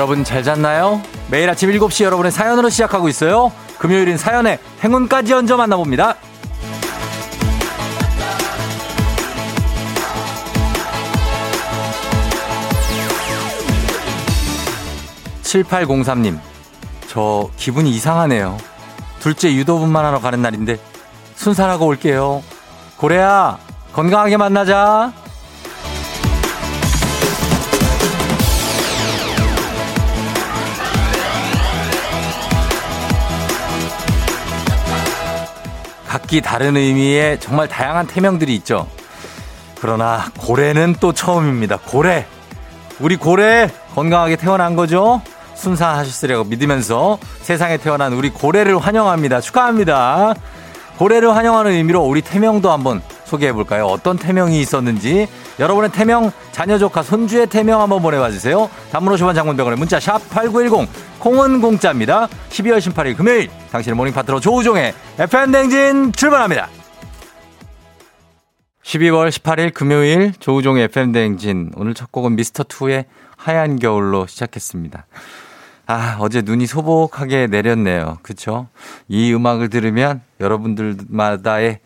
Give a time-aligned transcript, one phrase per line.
[0.00, 1.02] 여러분 잘 잤나요?
[1.30, 3.52] 매일 아침 7시 여러분의 사연으로 시작하고 있어요.
[3.76, 6.14] 금요일인 사연의 행운까지 얹어 만나봅니다.
[15.42, 16.38] 7803님,
[17.06, 18.56] 저 기분이 이상하네요.
[19.18, 20.78] 둘째 유도분만 하러 가는 날인데
[21.34, 22.42] 순산하고 올게요.
[22.96, 23.58] 고래야,
[23.92, 25.12] 건강하게 만나자.
[36.30, 38.86] 각기 다른 의미의 정말 다양한 태명들이 있죠.
[39.80, 41.78] 그러나 고래는 또 처음입니다.
[41.78, 42.24] 고래.
[43.00, 45.22] 우리 고래 건강하게 태어난 거죠?
[45.56, 49.40] 순산하셨으리라고 믿으면서 세상에 태어난 우리 고래를 환영합니다.
[49.40, 50.36] 축하합니다.
[50.98, 53.86] 고래를 환영하는 의미로 우리 태명도 한번 소개해 볼까요?
[53.86, 55.28] 어떤 태명이 있었는지
[55.58, 58.68] 여러분의 태명, 자녀 조카, 손주의 태명 한번 보내봐 주세요.
[58.90, 60.88] 단문 50원 장문 100원의 문자 샵 8910
[61.20, 62.28] 콩은 공짜입니다.
[62.50, 66.68] 12월 18일 금요일 당신의 morning 파트너 조우종의 FM대행진 출발합니다.
[68.82, 73.04] 12월 18일 금요일 조우종의 FM댕진 오늘 첫 곡은 미스터2의
[73.36, 75.06] 하얀 겨울로 시작했습니다.
[75.86, 78.18] 아, 어제 눈이 소복하게 내렸네요.
[78.22, 78.68] 그쵸?
[79.08, 81.80] 이 음악을 들으면 여러분들마다의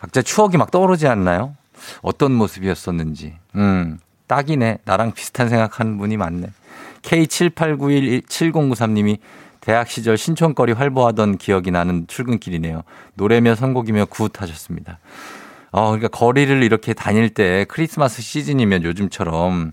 [0.00, 1.54] 각자 추억이 막 떠오르지 않나요?
[2.02, 3.34] 어떤 모습이었었는지.
[3.56, 4.78] 음, 딱이네.
[4.84, 6.48] 나랑 비슷한 생각하는 분이 많네.
[7.02, 9.18] K78917093님이
[9.60, 12.82] 대학 시절 신촌거리 활보하던 기억이 나는 출근길이네요.
[13.14, 14.98] 노래며 선곡이며 good 하셨습니다.
[15.70, 19.72] 어, 그러니까 거리를 이렇게 다닐 때 크리스마스 시즌이면 요즘처럼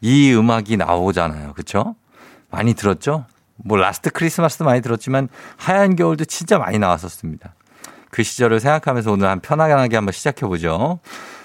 [0.00, 1.52] 이 음악이 나오잖아요.
[1.54, 1.94] 그쵸?
[2.50, 3.24] 많이 들었죠?
[3.56, 7.54] 뭐 Last Christmas도 많이 들었지만 하얀 겨울도 진짜 많이 나왔었습니다.
[8.10, 11.00] 그 시절을 생각하면서 오늘 한 편하게 한번 시작해 보죠.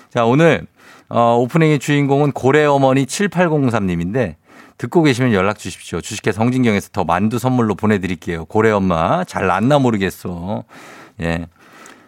[0.09, 0.65] 자, 오늘
[1.07, 4.35] 어, 오프닝의 주인공은 고래 어머니 7803님인데
[4.77, 6.01] 듣고 계시면 연락 주십시오.
[6.01, 8.45] 주식회 성진경에서 더 만두 선물로 보내드릴게요.
[8.45, 10.63] 고래 엄마 잘 났나 모르겠어.
[11.21, 11.47] 예.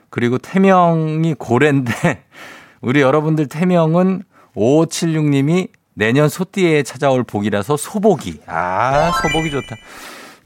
[0.10, 1.94] 그리고 태명이 고래인데
[2.82, 4.24] 우리 여러분들 태명은
[4.56, 8.42] 5576님이 내년 소띠에 찾아올 복이라서 소복이.
[8.48, 9.76] 아, 소복이 좋다.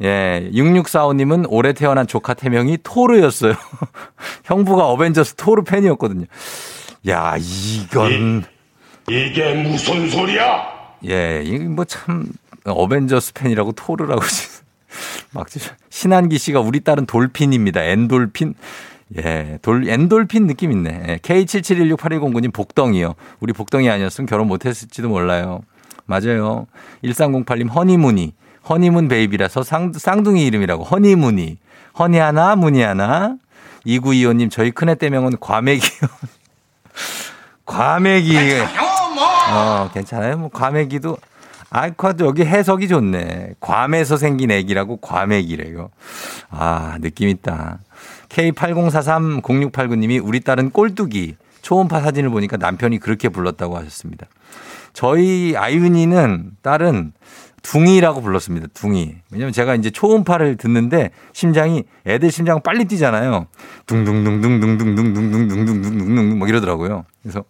[0.04, 3.54] 예, 6645님은 올해 태어난 조카 태명이 토르였어요.
[4.46, 6.26] 형부가 어벤져스 토르 팬이었거든요.
[7.08, 8.44] 야, 이건.
[9.10, 10.82] 이, 이게 무슨 소리야?
[11.08, 12.28] 예, 이거 뭐 참,
[12.66, 14.22] 어벤져스 팬이라고 토르라고.
[15.32, 15.48] 막,
[15.90, 17.84] 신한기 씨가 우리 딸은 돌핀입니다.
[17.84, 18.56] 엔돌핀.
[19.18, 21.04] 예, 돌, 엔돌핀 느낌 있네.
[21.08, 23.16] 예, K77168109님 복덩이요.
[23.40, 25.62] 우리 복덩이 아니었으면 결혼 못했을지도 몰라요.
[26.06, 26.68] 맞아요.
[27.04, 28.34] 1308님 허니무니.
[28.70, 30.84] 허니문 베이비라서 쌍, 쌍둥이 이름이라고.
[30.84, 31.58] 허니무니.
[31.98, 33.36] 허니 하나, 무니 하나.
[33.86, 35.90] 2925님, 저희 큰애 때명은 과메기요.
[37.66, 38.38] 과메기.
[39.52, 40.38] 어, 괜찮아요.
[40.38, 41.18] 뭐, 과메기도.
[41.74, 43.56] 아이ኳ도 여기 해석이 좋네.
[43.62, 45.90] 괌에서 생긴 애기라고 과메기래요.
[46.50, 47.80] 아, 느낌 있다.
[48.30, 51.38] K80430689님이 우리 딸은 꼴뚜기.
[51.62, 54.28] 초음파 사진을 보니까 남편이 그렇게 불렀다고 하셨습니다.
[54.94, 57.14] 저희 아이윤이는 딸은
[57.62, 58.68] 둥이라고 불렀습니다.
[58.74, 59.16] 둥이.
[59.32, 63.48] 왜냐면 제가 이제 초음파를 듣는데 심장이 애들 심장 빨리 뛰잖아요.
[63.86, 67.06] 둥둥둥둥둥둥둥둥둥둥둥둥둥 막 이러더라고요.
[67.22, 67.44] 그래서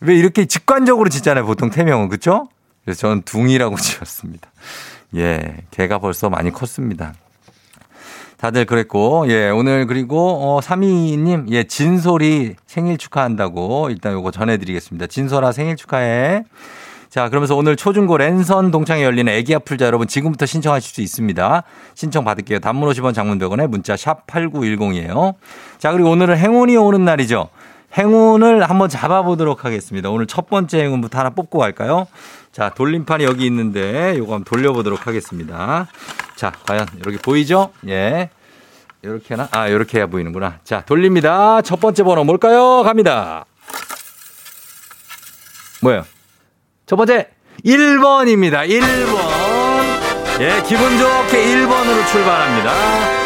[0.00, 1.46] 왜 이렇게 직관적으로 짓잖아요.
[1.46, 2.48] 보통 태명은 그렇죠?
[2.84, 4.50] 그래서 저는 둥이라고 지었습니다.
[5.16, 7.14] 예, 개가 벌써 많이 컸습니다.
[8.38, 15.06] 다들 그랬고, 예, 오늘 그리고, 어, 3위님, 예, 진솔이 생일 축하한다고 일단 요거 전해드리겠습니다.
[15.06, 16.42] 진솔아 생일 축하해.
[17.12, 21.62] 자, 그러면서 오늘 초중고 랜선 동창회 열리는 애기 아플자 여러분 지금부터 신청하실 수 있습니다.
[21.94, 22.60] 신청 받을게요.
[22.60, 25.34] 단문 50원 장문 100원에 문자 샵 8910이에요.
[25.76, 27.50] 자, 그리고 오늘은 행운이 오는 날이죠.
[27.98, 30.08] 행운을 한번 잡아보도록 하겠습니다.
[30.08, 32.06] 오늘 첫 번째 행운부터 하나 뽑고 갈까요?
[32.50, 35.88] 자, 돌림판이 여기 있는데 요거 한번 돌려보도록 하겠습니다.
[36.34, 37.74] 자, 과연 이렇게 보이죠?
[37.88, 38.30] 예.
[39.02, 40.60] 이렇게 나 아, 이렇게 해야 보이는구나.
[40.64, 41.60] 자, 돌립니다.
[41.60, 42.82] 첫 번째 번호 뭘까요?
[42.82, 43.44] 갑니다.
[45.82, 46.06] 뭐예요?
[46.92, 47.26] 첫 번째
[47.64, 48.68] 1번입니다.
[48.68, 50.42] 1번.
[50.42, 53.21] 예, 기분 좋게 1번으로 출발합니다.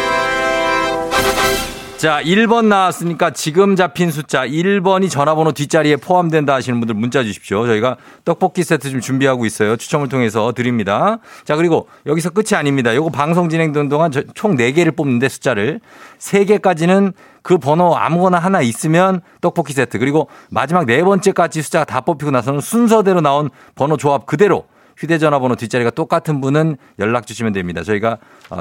[1.97, 7.65] 자, 1번 나왔으니까 지금 잡힌 숫자 1번이 전화번호 뒷자리에 포함된다 하시는 분들 문자 주십시오.
[7.65, 9.77] 저희가 떡볶이 세트 좀 준비하고 있어요.
[9.77, 11.17] 추첨을 통해서 드립니다.
[11.43, 12.93] 자, 그리고 여기서 끝이 아닙니다.
[12.93, 15.79] 요거 방송 진행되는 동안 총 4개를 뽑는데 숫자를
[16.19, 19.97] 3개까지는 그 번호 아무거나 하나 있으면 떡볶이 세트.
[19.97, 24.65] 그리고 마지막 네 번째까지 숫자가 다 뽑히고 나서는 순서대로 나온 번호 조합 그대로
[24.97, 27.83] 휴대전화 번호 뒷자리가 똑같은 분은 연락 주시면 됩니다.
[27.83, 28.17] 저희가 어,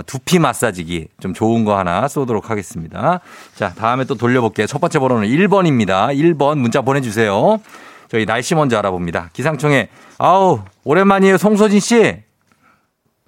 [0.07, 3.21] 두피 마사지기 좀 좋은 거 하나 쏘도록 하겠습니다.
[3.55, 4.67] 자, 다음에 또 돌려볼게요.
[4.67, 6.09] 첫 번째 번호는 1번입니다.
[6.17, 7.61] 1번 문자 보내주세요.
[8.09, 9.31] 저희 날씨 먼저 알아봅니다.
[9.33, 9.89] 기상청에,
[10.19, 11.39] 아우, 오랜만이에요.
[11.39, 12.17] 송소진 씨.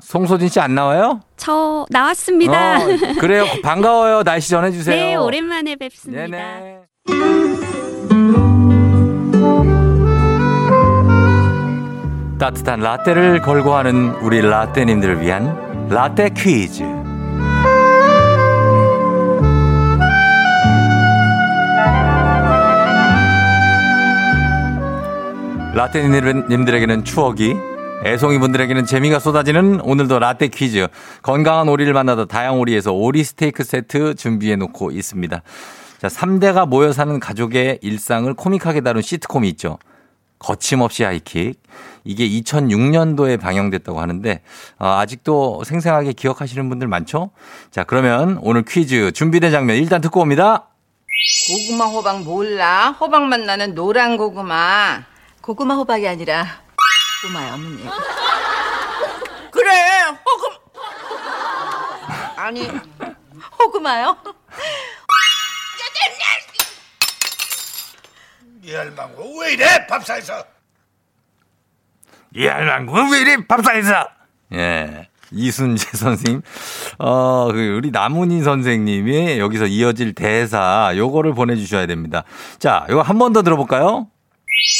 [0.01, 1.21] 송소진 씨 안 나와요?
[1.37, 2.77] 저 나왔습니다.
[2.79, 2.87] 어,
[3.21, 3.45] 그래요.
[3.65, 4.23] 반가워요.
[4.23, 4.95] 날씨 전해주세요.
[4.97, 6.27] 네, 오랜만에 뵙습니다.
[6.27, 6.79] 네네.
[12.39, 16.83] 따뜻한 라떼를 걸고 하는 우리 라떼님들을 위한 라떼 퀴즈.
[25.75, 27.55] 라떼님들에게는 추억이,
[28.05, 30.89] 애송이 분들에게는 재미가 쏟아지는 오늘도 라떼 퀴즈.
[31.23, 35.43] 건강한 오리를 만나다 다양 오리에서 오리 스테이크 세트 준비해 놓고 있습니다.
[36.03, 39.79] 자, 3대가 모여 사는 가족의 일상을 코믹하게 다룬 시트콤이 있죠.
[40.39, 41.61] 거침없이 하이킥.
[42.05, 44.41] 이게 2006년도에 방영됐다고 하는데
[44.79, 47.31] 어, 아직도 생생하게 기억하시는 분들 많죠?
[47.71, 50.69] 자, 그러면 오늘 퀴즈 준비된 장면 일단 듣고 옵니다.
[51.49, 52.97] 고구마 호박 몰라?
[53.01, 55.03] 호박맛 나는 노란 고구마.
[55.43, 56.47] 고구마 호박이 아니라
[57.23, 57.85] 고구마야 어머니.
[59.51, 59.71] 그래
[60.25, 60.51] 호금
[62.37, 62.69] 아니
[63.59, 64.17] 호구마요?
[68.69, 70.45] 이 할망구 왜 이래 밥상에서
[72.35, 74.07] 이 할망구는 왜 이래 밥상에서?
[74.53, 75.09] 예.
[75.31, 76.41] 이순재 선생님,
[76.99, 82.25] 어, 그 우리 남은희 선생님이 여기서 이어질 대사, 요거를 보내주셔야 됩니다.
[82.59, 84.07] 자, 요거 한 번 더 들어볼까요?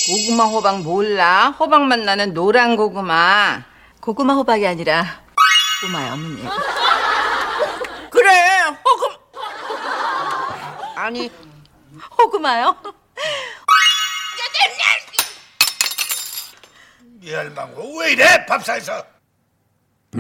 [0.07, 1.51] 고구마 호박 몰라?
[1.59, 3.63] 호박맛 나는 노란 고구마.
[4.01, 5.05] 고구마 호박이 아니라
[5.83, 6.43] 고구마야 어머니.
[8.11, 8.31] 그래
[8.85, 9.17] 호금
[10.97, 11.31] 아니
[12.19, 12.77] 호구마요?
[17.29, 19.05] 이 할망구 왜 이래 밥상에서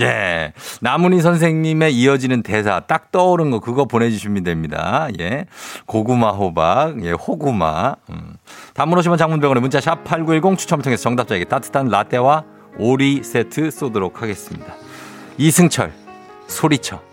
[0.03, 0.53] 예.
[0.83, 5.09] 남은희 선생님의 이어지는 대사 딱 떠오른 거 그거 보내주시면 됩니다.
[5.19, 5.47] 예.
[5.87, 7.97] 고구마 호박, 예, 호구마.
[8.11, 8.35] 음.
[8.75, 12.45] 단문 오시면 장문병원에 문자 샵 8910 추첨을 통해서 정답자에게 따뜻한 라떼와
[12.79, 14.75] 오리 세트 쏘도록 하겠습니다.
[15.39, 15.91] 이승철,
[16.49, 17.08] 소리쳐.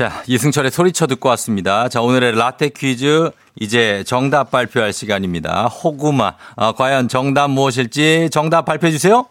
[0.00, 1.90] 자, 이승철의 소리쳐 듣고 왔습니다.
[1.90, 5.66] 자, 오늘의 라떼 퀴즈 이제 정답 발표할 시간입니다.
[5.66, 6.36] 호구마.
[6.56, 9.26] 아, 과연 정답 무엇일지 정답 발표해 주세요.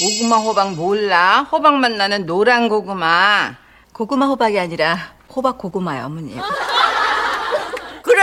[0.00, 1.46] 고구마 호박 몰라?
[1.52, 3.54] 호박맛 나는 노란 고구마.
[3.92, 4.96] 고구마 호박이 아니라
[5.28, 6.38] 호박 고구마야 어머니.
[8.02, 8.22] 그래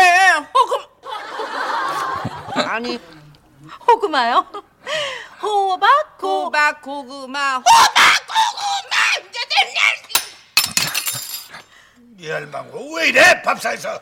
[0.51, 0.79] 호금
[2.67, 2.99] 아니
[3.87, 4.43] 호구마요?
[5.39, 6.45] 호박 고...
[6.45, 7.63] 호박 고구마 호박
[8.25, 9.21] 고구마 이
[12.27, 13.41] 할망구 왜 이래?
[13.41, 13.99] 밥상에서.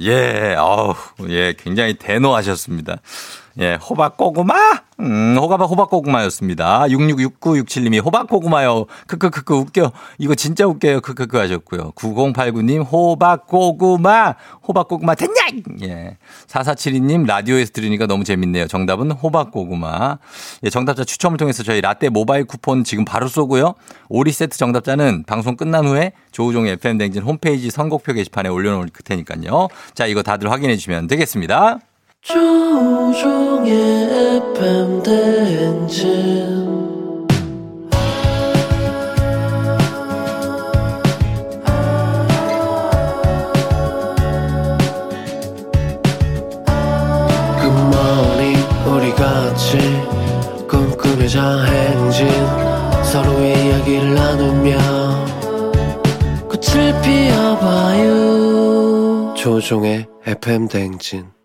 [0.00, 0.94] 예, 어우,
[1.28, 2.98] 예, 굉장히 대노하셨습니다.
[3.58, 4.54] 예, 호박고구마?
[5.00, 6.86] 음, 호가박 호박고구마였습니다.
[6.88, 8.86] 666967님이 호박고구마요.
[9.06, 9.92] 크크크크 웃겨.
[10.18, 11.00] 이거 진짜 웃겨요.
[11.00, 11.92] 크크크 하셨고요.
[11.92, 14.34] 9089님 호박고구마.
[14.66, 15.34] 호박고구마 됐냐?
[15.82, 16.16] 예.
[16.48, 18.68] 4472님 라디오에서 들으니까 너무 재밌네요.
[18.68, 20.18] 정답은 호박고구마.
[20.64, 23.74] 예, 정답자 추첨을 통해서 저희 라떼 모바일 쿠폰 지금 바로 쏘고요.
[24.08, 29.68] 오리 세트 정답자는 방송 끝난 후에 조우종 FM 댕진 홈페이지 선곡표 게시판에 올려놓을 테니까요.
[29.94, 31.80] 자, 이거 다들 확인해 주시면 되겠습니다.
[32.26, 33.70] 조종의
[34.50, 36.06] FM 대행진.
[47.60, 48.56] 굿모닝
[48.90, 49.78] 우리 같이
[50.66, 52.26] 꿈꾸며자 행진.
[53.04, 54.76] 서로의 이야기를 나누며
[56.48, 58.16] 꽃을 피워봐요.
[59.36, 61.36] 조종의 FM 대행진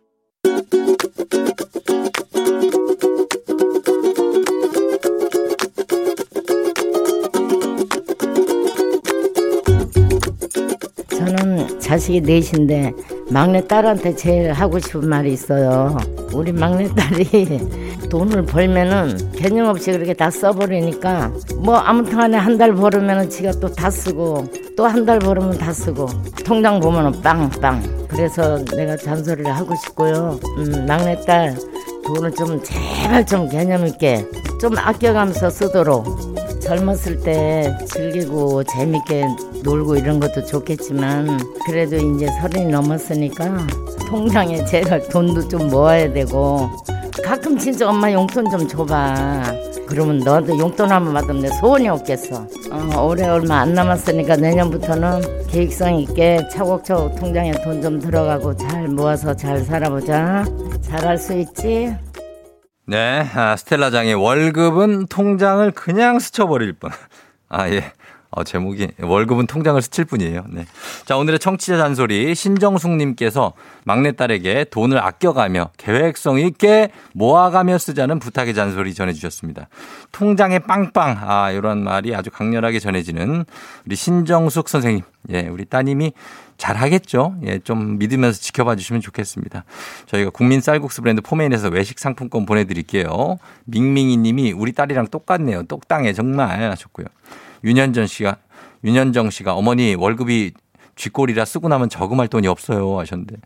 [11.91, 12.93] 자식이 넷인데
[13.29, 15.98] 막내 딸한테 제일 하고 싶은 말이 있어요.
[16.31, 17.60] 우리 막내 딸이
[18.10, 23.67] 돈을 벌면은 개념 없이 그렇게 다 써버리니까 뭐 아무튼 간에 한 달 벌으면은 지가 또
[23.67, 24.45] 다 쓰고
[24.77, 26.05] 또 한 달 벌으면 다 쓰고
[26.45, 30.39] 통장 보면은 빵빵 그래서 내가 잔소리를 하고 싶고요.
[30.60, 31.57] 음, 막내 딸
[32.05, 34.25] 돈을 좀 제발 좀 개념 있게
[34.62, 36.05] 좀 아껴가면서 쓰도록
[36.62, 39.25] 젊었을 때 즐기고 재밌게
[39.63, 43.68] 놀고 이런 것도 좋겠지만 그래도 이제 서른이 넘었으니까
[44.10, 46.70] 통장에 제발 돈도 좀 모아야 되고
[47.24, 49.44] 가끔 진짜 엄마 용돈 좀 줘봐
[49.88, 55.96] 그러면 너도 용돈 한번 받으면 내 소원이 없겠어 어, 올해 얼마 안 남았으니까 내년부터는 계획성
[56.00, 60.46] 있게 차곡차곡 통장에 돈 좀 들어가고 잘 모아서 잘 살아보자
[60.82, 61.96] 잘할 수 있지?
[62.88, 66.91] 네, 아, 스텔라장의 월급은 통장을 그냥 스쳐버릴 뻔.
[67.48, 67.91] 아, 예.
[68.31, 70.45] 어, 제목이 월급은 통장을 스칠 뿐이에요.
[70.50, 70.65] 네.
[71.05, 73.51] 자, 오늘의 청취자 잔소리 신정숙 님께서
[73.83, 79.67] 막내딸에게 돈을 아껴가며 계획성 있게 모아가며 쓰자는 부탁의 잔소리 전해 주셨습니다.
[80.13, 83.43] 통장에 빵빵 아 이런 말이 아주 강렬하게 전해지는
[83.85, 86.13] 우리 신정숙 선생님, 예, 우리 따님이
[86.57, 87.35] 잘하겠죠.
[87.47, 89.65] 예, 좀 믿으면서 지켜봐 주시면 좋겠습니다.
[90.05, 93.38] 저희가 국민 쌀국수 브랜드 포메인에서 외식 상품권 보내드릴게요.
[93.65, 95.63] 밍밍이 님이 우리 딸이랑 똑같네요.
[95.63, 97.07] 똑당해 정말 하셨고요.
[97.63, 98.38] 윤현전 씨가
[98.84, 100.51] 윤현정 씨가 어머니 월급이
[100.96, 103.38] 쥐꼬리라 쓰고 나면 저금할 돈이 없어요 하셨는데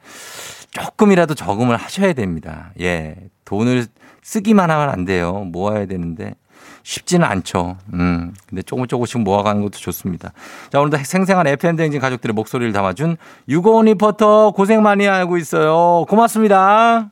[0.72, 2.72] 조금이라도 저금을 하셔야 됩니다.
[2.82, 3.16] 예.
[3.46, 3.86] 돈을
[4.24, 5.46] 쓰기만 하면 안 돼요.
[5.52, 6.36] 모아야 되는데
[6.84, 7.78] 쉽지는 않죠.
[7.94, 8.34] 음.
[8.48, 10.34] 근데 조금 조금씩 모아가는 것도 좋습니다.
[10.72, 13.18] 자, 오늘도 생생한 FM대행진 가족들의 목소리를 담아준
[13.48, 16.06] 유고원 리포터 고생 많이 하고 있어요.
[16.08, 17.12] 고맙습니다.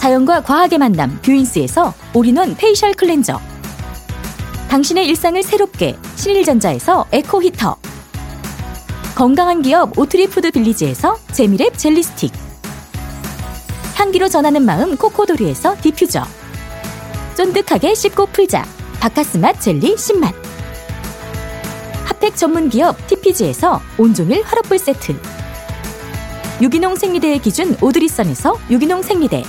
[0.00, 3.38] 자연과 과학의 만남 뷰인스에서 all-in-one facial cleanser.
[4.70, 7.76] 당신의 일상을 새롭게 신일전자에서 에코 히터.
[9.14, 12.32] 건강한 기업 오트리푸드 빌리지에서 재미랩 젤리 스틱.
[13.96, 16.24] 향기로 전하는 마음 코코도리에서 디퓨저.
[17.34, 18.64] 쫀득하게 씹고 풀자.
[19.00, 20.32] 박카스맛 젤리 10맛.
[22.06, 25.14] 핫팩 전문 기업 TPG에서 온종일 화롯불 세트.
[26.62, 29.44] 유기농 생리대의 기준 오드리선에서 유기농 생리대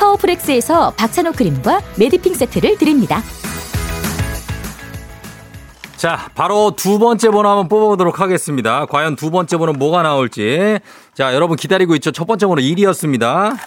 [0.00, 3.22] 파워프렉스에서 박찬호 크림과 메디핑 세트를 드립니다.
[5.96, 8.86] 자, 바로 두 번째 번호 한번 뽑아보도록 하겠습니다.
[8.86, 10.78] 과연 두 번째 번호 뭐가 나올지.
[11.12, 12.10] 자, 여러분 기다리고 있죠.
[12.10, 13.58] 첫 번째 번호 1이었습니다.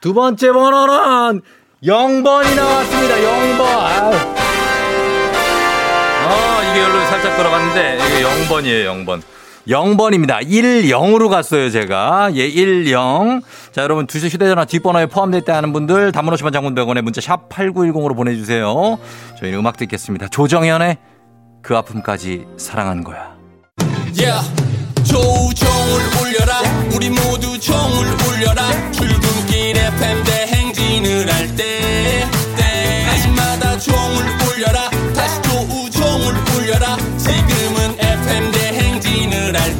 [0.00, 1.42] 두 번째 번호는
[1.84, 3.14] 0번이 나왔습니다.
[3.16, 3.60] 0번.
[3.60, 4.16] 아유.
[6.30, 9.20] 아, 이게 열로 살짝 들어갔는데, 이게 0번이에요, 0번.
[9.68, 10.40] 0번입니다.
[10.42, 12.30] 1, 0으로 갔어요, 제가.
[12.34, 13.42] 예, 1, 0.
[13.72, 17.48] 자, 여러분, 두시 휴대전화 뒷번호에 포함되어 있다 하는 분들, 담은 50원 장문 100원에 문자 샵
[17.48, 18.98] 8910으로 보내주세요.
[19.38, 20.28] 저희는 음악 듣겠습니다.
[20.28, 20.96] 조정현의
[21.62, 23.36] 그 아픔까지 사랑한 거야.
[24.16, 24.68] Yeah.
[25.04, 26.60] 조종을 울려라
[26.94, 30.27] 우리 모두 종을 울려라 출근길 FM 대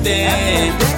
[0.08, 0.97] 대행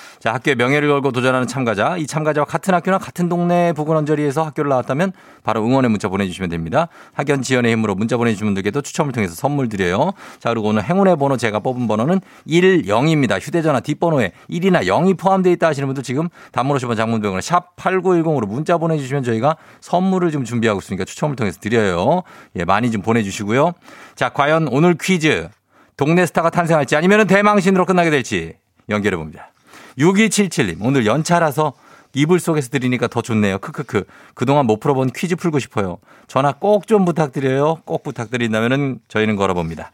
[0.21, 4.69] 자 학교의 명예를 걸고 도전하는 참가자 이 참가자와 같은 학교나 같은 동네 부근 언저리에서 학교를
[4.69, 5.13] 나왔다면
[5.43, 6.89] 바로 응원의 문자 보내주시면 됩니다.
[7.13, 10.11] 학연 지연의 힘으로 문자 보내주신 분들께도 추첨을 통해서 선물 드려요.
[10.37, 13.41] 자 그리고 오늘 행운의 번호 제가 뽑은 번호는 10입니다.
[13.41, 18.77] 휴대전화 뒷번호에 1이나 0이 포함되어 있다 하시는 분들 지금 단문 50원 장문병원에 샵 8910으로 문자
[18.77, 22.21] 보내주시면 저희가 선물을 좀 준비하고 있으니까 추첨을 통해서 드려요.
[22.57, 23.71] 예 많이 좀 보내주시고요.
[24.13, 25.49] 자 과연 오늘 퀴즈
[25.97, 28.53] 동네 스타가 탄생할지 아니면 대망신으로 끝나게 될지
[28.87, 29.51] 연결해 봅니다.
[29.97, 31.73] 6277님, 오늘 연차라서
[32.13, 33.57] 이불 속에서 들으니까 더 좋네요.
[33.59, 34.03] 크크크.
[34.33, 35.97] 그동안 못 풀어본 퀴즈 풀고 싶어요.
[36.27, 37.77] 전화 꼭 좀 부탁드려요.
[37.85, 39.91] 꼭 부탁드린다면은 저희는 걸어봅니다.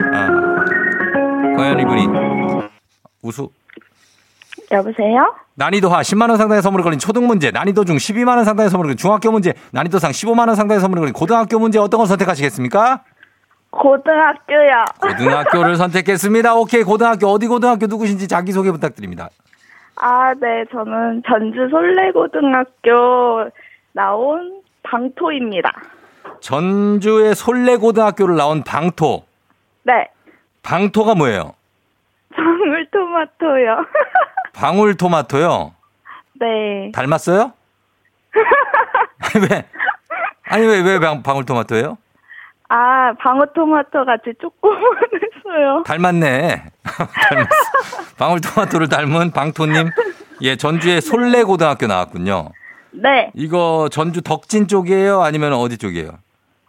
[0.00, 0.28] 아,
[1.56, 2.06] 과연 이분이
[3.22, 3.48] 우수
[4.72, 5.34] 여보세요?
[5.54, 9.52] 난이도하 10만원 상당의 선물을 걸린 초등 문제, 난이도 중 12만원 상당의 선물을 걸린 중학교 문제,
[9.70, 13.02] 난이도 상 15만원 상당의 선물을 걸린 고등학교 문제 어떤 걸 선택하시겠습니까?
[13.72, 14.84] 고등학교요.
[15.00, 16.54] 고등학교를 선택했습니다.
[16.54, 19.30] 오케이, 고등학교 어디 고등학교 누구신지 자기소개 부탁드립니다.
[19.96, 20.64] 아, 네.
[20.70, 23.50] 저는 전주 솔레고등학교
[23.92, 25.72] 나온 방토입니다.
[26.40, 29.24] 전주의 솔레고등학교를 나온 방토.
[29.84, 30.08] 네.
[30.62, 31.54] 방토가 뭐예요?
[32.34, 33.86] 방울토마토요.
[34.52, 35.72] 방울토마토요.
[36.40, 36.92] 네.
[36.92, 37.52] 닮았어요?
[39.34, 39.64] 아니, 왜?
[40.44, 41.96] 아니, 왜, 왜 방, 방울토마토예요?
[42.74, 45.82] 아, 방울토마토 같이 조그만했어요.
[45.84, 46.64] 닮았네.
[46.82, 48.14] 닮았어.
[48.16, 49.90] 방울토마토를 닮은 방토님.
[50.40, 52.48] 예, 전주의 솔레고등학교 나왔군요.
[52.92, 53.30] 네.
[53.34, 55.20] 이거 전주 덕진 쪽이에요?
[55.20, 56.12] 아니면 어디 쪽이에요?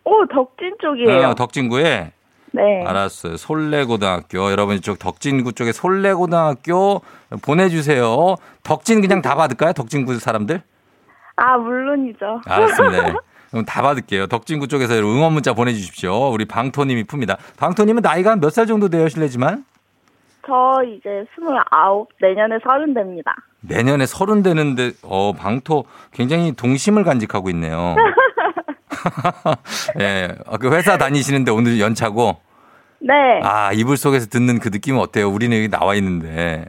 [0.04, 1.30] 오, 덕진 쪽이에요.
[1.30, 2.12] 어, 덕진구에?
[2.52, 2.84] 네.
[2.86, 3.38] 알았어요.
[3.38, 4.52] 솔레고등학교.
[4.52, 7.02] 여러분 이쪽 덕진구 쪽에 솔레고등학교
[7.42, 8.36] 보내주세요.
[8.64, 9.72] 덕진 그냥 다 받을까요?
[9.72, 10.62] 덕진구 사람들?
[11.38, 12.42] 아, 물론이죠.
[12.46, 13.14] 알았습니다.
[13.54, 13.58] 네.
[13.60, 14.26] 그럼 다 받을게요.
[14.28, 16.32] 덕진구 쪽에서 응원 문자 보내주십시오.
[16.32, 17.38] 우리 방토님이 풉니다.
[17.58, 19.64] 방토님은 나이가 몇 살 정도 되어 실례지만?
[20.46, 23.34] 저 이제 스물아홉, 내년에 서른 됩니다.
[23.62, 27.96] 내년에 서른 되는데, 어, 방토 굉장히 동심을 간직하고 있네요.
[30.02, 32.38] 예, 어, 그 회사 다니시는데 오늘 연차고,
[33.00, 33.14] 네.
[33.44, 35.30] 아, 이불 속에서 듣는 그 느낌은 어때요?
[35.30, 36.66] 우리는 여기 나와 있는데.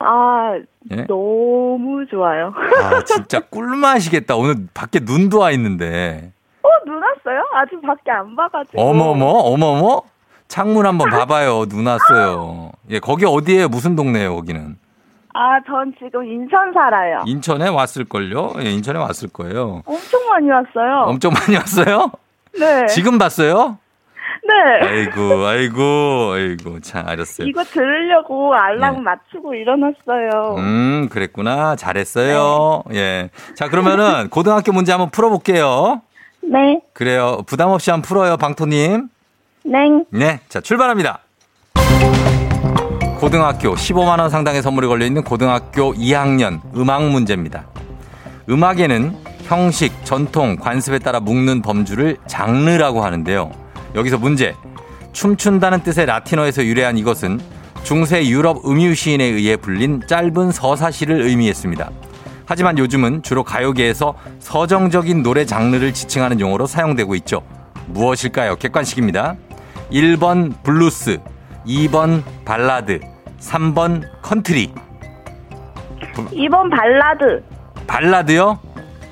[0.00, 0.54] 아,
[0.92, 1.04] 예?
[1.06, 2.52] 너무 좋아요.
[2.82, 4.34] 아, 진짜 꿀맛이겠다.
[4.34, 6.32] 오늘 밖에 눈도 와 있는데.
[6.62, 7.44] 어, 눈 왔어요?
[7.54, 8.80] 아직 밖에 안 봐가지고.
[8.80, 10.02] 어머머, 어머머?
[10.48, 11.66] 창문 한번 봐봐요.
[11.66, 12.72] 눈 왔어요.
[12.90, 13.68] 예, 거기 어디에요?
[13.68, 14.76] 무슨 동네예요, 거기는?
[15.34, 17.22] 아, 전 지금 인천 살아요.
[17.26, 18.54] 인천에 왔을걸요?
[18.60, 19.82] 예, 인천에 왔을 거예요.
[19.84, 21.04] 엄청 많이 왔어요.
[21.06, 22.10] 엄청 많이 왔어요?
[22.58, 22.86] 네.
[22.86, 23.78] 지금 봤어요?
[24.50, 24.86] 네.
[24.88, 27.46] 아이고, 아이고, 아이고, 참, 알았어요.
[27.46, 29.00] 이거 들으려고 알람 네.
[29.02, 30.56] 맞추고 일어났어요.
[30.58, 31.76] 음, 그랬구나.
[31.76, 32.82] 잘했어요.
[32.92, 33.30] 예.
[33.54, 36.02] 자, 그러면은 고등학교 문제 한번 풀어볼게요.
[36.42, 36.80] 네.
[36.92, 37.42] 그래요.
[37.46, 39.08] 부담 없이 한번 풀어요, 방토님.
[39.64, 39.78] 네.
[40.10, 40.40] 네.
[40.48, 41.20] 자, 출발합니다.
[43.20, 47.66] 고등학교 15만원 상당의 선물이 걸려있는 고등학교 2학년 음악 문제입니다.
[48.48, 53.50] 음악에는 형식, 전통, 관습에 따라 묶는 범주를 장르라고 하는데요.
[53.94, 54.54] 여기서 문제.
[55.12, 57.40] 춤춘다는 뜻의 라틴어에서 유래한 이것은
[57.82, 61.90] 중세 유럽 음유 시인에 의해 불린 짧은 서사시를 의미했습니다.
[62.46, 67.42] 하지만 요즘은 주로 가요계에서 서정적인 노래 장르를 지칭하는 용어로 사용되고 있죠.
[67.86, 68.56] 무엇일까요?
[68.56, 69.36] 객관식입니다.
[69.92, 71.18] 1번 블루스,
[71.66, 73.00] 2번 발라드,
[73.40, 74.72] 3번 컨트리.
[76.14, 77.42] 2번 발라드.
[77.86, 78.58] 발라드요?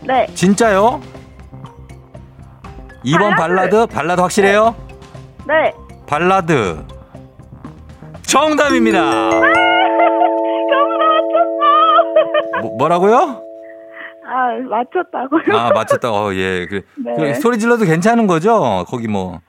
[0.03, 0.27] 네.
[0.35, 1.01] 진짜요?
[3.05, 3.87] 2번 발라드?
[3.87, 3.87] 발라드?
[3.95, 4.75] 발라드 확실해요?
[5.47, 5.73] 네.
[6.07, 6.85] 발라드.
[8.23, 9.03] 정답입니다.
[12.53, 12.63] 맞췄어.
[12.63, 13.43] 뭐, 뭐라고요?
[14.27, 15.57] 아, 맞췄다고요?
[15.57, 16.11] 아, 맞췄다.
[16.13, 16.67] 어, 예.
[16.67, 16.83] 그래.
[16.97, 17.15] 네.
[17.17, 18.85] 그 소리 질러도 괜찮은 거죠?
[18.89, 19.41] 거기 뭐.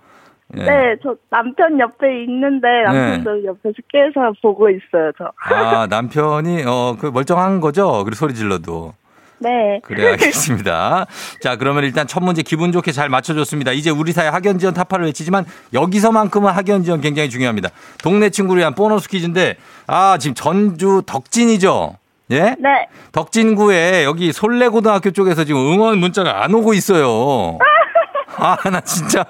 [0.58, 0.64] 예.
[0.64, 5.32] 네, 저 남편 옆에 있는데 남편도 옆에서 깨서 보고 있어요, 저.
[5.44, 8.04] 아, 남편이, 어, 그 멀쩡한 거죠?
[8.04, 8.94] 그리고 소리 질러도.
[9.40, 9.80] 네.
[9.84, 11.06] 그래, 알겠습니다.
[11.42, 13.72] 자, 그러면 일단 첫 문제 기분 좋게 잘 맞춰줬습니다.
[13.72, 17.70] 이제 우리 사회 학연 지원 타파를 외치지만 여기서만큼은 학연 지원 굉장히 중요합니다.
[18.04, 19.56] 동네 친구를 위한 보너스 퀴즈인데,
[19.88, 21.98] 아, 지금 전주 덕진이죠?
[22.32, 22.56] 예?
[22.60, 22.88] 네.
[23.12, 27.58] 덕진구에 여기 솔레고등학교 쪽에서 지금 응원 문자가 안 오고 있어요.
[28.38, 29.26] 아, 나 진짜.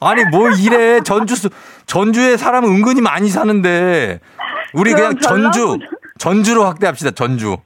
[0.00, 1.00] 아니, 뭐 이래.
[1.00, 1.48] 전주, 수-
[1.86, 4.20] 전주에 사람 은근히 많이 사는데.
[4.74, 5.78] 우리 그냥 전주,
[6.18, 7.56] 전주로 확대합시다, 전주.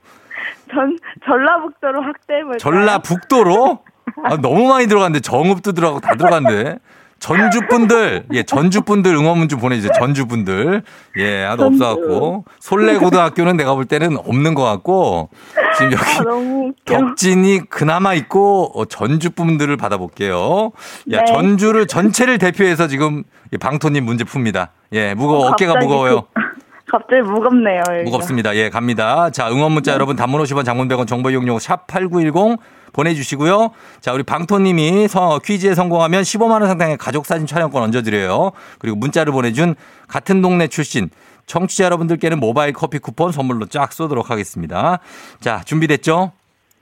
[0.77, 2.59] 전 전라북도로 확대해볼까요?
[2.59, 3.79] 전라북도로?
[4.25, 6.79] 아, 너무 많이 들어갔는데 정읍도 들어가고 다 들어갔는데.
[7.19, 9.91] 전주 분들, 예, 전주 분들 응원문 좀 보내주세요.
[9.99, 10.83] 전주 분들.
[11.17, 11.83] 예, 하도 전주.
[11.83, 12.45] 없어갖고.
[12.61, 15.31] 솔레고등학교는 내가 볼 때는 없는 것 같고.
[15.79, 16.99] 지금 여기 아, 너무 웃겨.
[16.99, 20.73] 덕진이 그나마 있고 어, 전주 분들을 받아볼게요.
[21.13, 21.25] 야, 네.
[21.25, 24.69] 전주를 전체를 대표해서 지금 이 방토님 문제 풉니다.
[24.93, 26.27] 예, 무거워, 어깨가 무거워요.
[26.35, 26.41] 그-
[26.91, 27.83] 갑자기 무겁네요.
[27.89, 28.03] 여기가.
[28.05, 28.55] 무겁습니다.
[28.57, 29.31] 예, 갑니다.
[29.31, 32.59] 자, 응원 문자 여러분 단문 50원 장문 100원 정보 이용료 샵 8910
[32.93, 33.71] 보내주시고요.
[34.01, 38.53] 자, 우리 방토님이 서- 퀴즈에 성공하면 15만원 상당의 가족사진 촬영권 얹어드려요.
[38.79, 39.75] 그리고 문자를 보내준
[40.09, 41.11] 같은 동네 출신
[41.47, 45.01] 청취자 여러분들께는 모바일 커피 쿠폰 선물로 쫙 쏘도록 하겠습니다.
[45.41, 46.33] 자, 준비됐죠?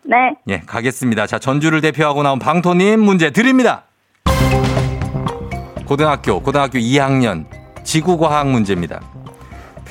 [0.04, 0.16] 네.
[0.48, 1.26] 예, 가겠습니다.
[1.26, 3.84] 자, 전주를 대표하고 나온 방토님 문제 드립니다.
[5.86, 7.46] 고등학교, 고등학교 2학년
[7.84, 9.00] 지구과학 문제입니다.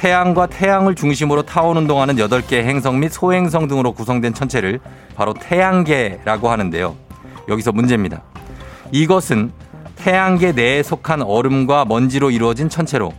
[0.04, 4.82] 태양과 태양을 중심으로 타오는 동안은 8개의 행성 및 소행성 등으로 구성된 천체를
[5.16, 6.98] 바로 태양계라고 하는데요.
[7.48, 8.22] 여기서 문제입니다.
[8.92, 9.54] 이것은
[9.96, 13.13] 태양계 내에 속한 얼음과 먼지로 이루어진 천체로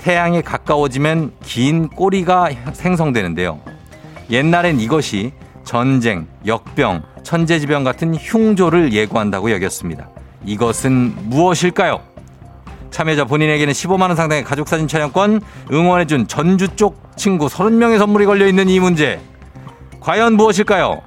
[0.00, 3.60] 태양에 가까워지면 긴 꼬리가 생성되는데요.
[4.28, 5.30] 옛날엔 이것이
[5.62, 10.08] 전쟁, 역병, 천재지변 같은 흉조를 예고한다고 여겼습니다.
[10.44, 12.13] 이것은 무엇일까요?
[12.94, 15.40] 참여자 본인에게는 15만원 상당의 가족사진 촬영권,
[15.72, 19.20] 응원해준 전주 쪽 친구 30명의 선물이 걸려있는 이 문제.
[19.98, 21.02] 과연 무엇일까요?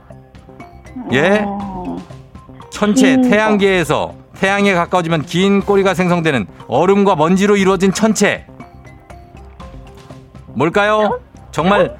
[1.13, 1.43] 예?
[1.45, 1.95] 어,
[2.71, 8.45] 천체 긴 태양계에서 태양에 가까워지면 긴 꼬리가 생성되는 얼음과 먼지로 이루어진 천체.
[10.47, 11.21] 뭘까요?
[11.52, 11.97] 정말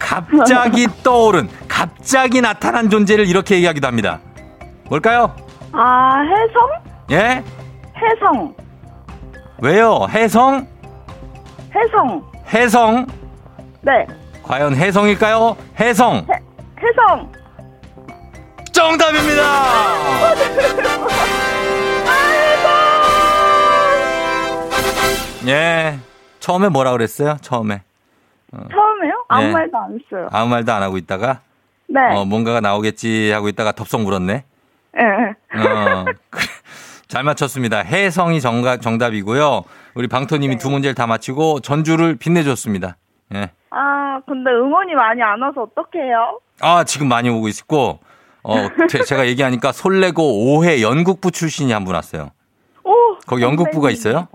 [0.00, 4.18] 갑자기 떠오른, 갑자기 나타난 존재를 이렇게 얘기하기도 합니다.
[4.88, 5.32] 뭘까요?
[5.70, 6.70] 아, 해성?
[7.12, 7.44] 예?
[7.96, 8.67] 해성.
[9.60, 10.06] 왜요?
[10.10, 10.66] 해성?
[11.74, 12.24] 해성.
[12.52, 13.06] 해성?
[13.82, 14.06] 네.
[14.42, 15.56] 과연 해성일까요?
[15.80, 16.26] 해성!
[16.80, 17.32] 해성.
[18.72, 19.42] 정답입니다!
[25.48, 25.98] 예.
[26.40, 27.36] 처음에 뭐라 그랬어요?
[27.40, 27.82] 처음에.
[28.52, 29.24] 처음에요?
[29.28, 29.52] 아무 네.
[29.52, 30.28] 말도 안 했어요.
[30.30, 31.40] 아무 말도 안 하고 있다가,
[31.88, 32.00] 네.
[32.14, 34.44] 어, 뭔가가 나오겠지 하고 있다가 덥석 물었네.
[34.98, 35.60] 예, 예.
[35.60, 36.04] 어.
[37.08, 37.78] 잘 맞췄습니다.
[37.78, 39.62] 해성이 정가, 정답이고요.
[39.94, 40.58] 우리 방토님이 네.
[40.58, 42.96] 두 문제를 다 맞히고 전주를 빛내줬습니다.
[43.34, 43.50] 예.
[43.70, 46.38] 아, 근데 응원이 많이 안 와서 어떡해요?
[46.60, 47.98] 아, 지금 많이 오고 있고,
[48.42, 48.54] 어,
[48.88, 52.30] 제- 제가 얘기하니까 솔레고 5회 연극부 출신이 한 분 왔어요.
[52.84, 52.92] 오!
[53.26, 54.28] 거기 연극부가 있어요?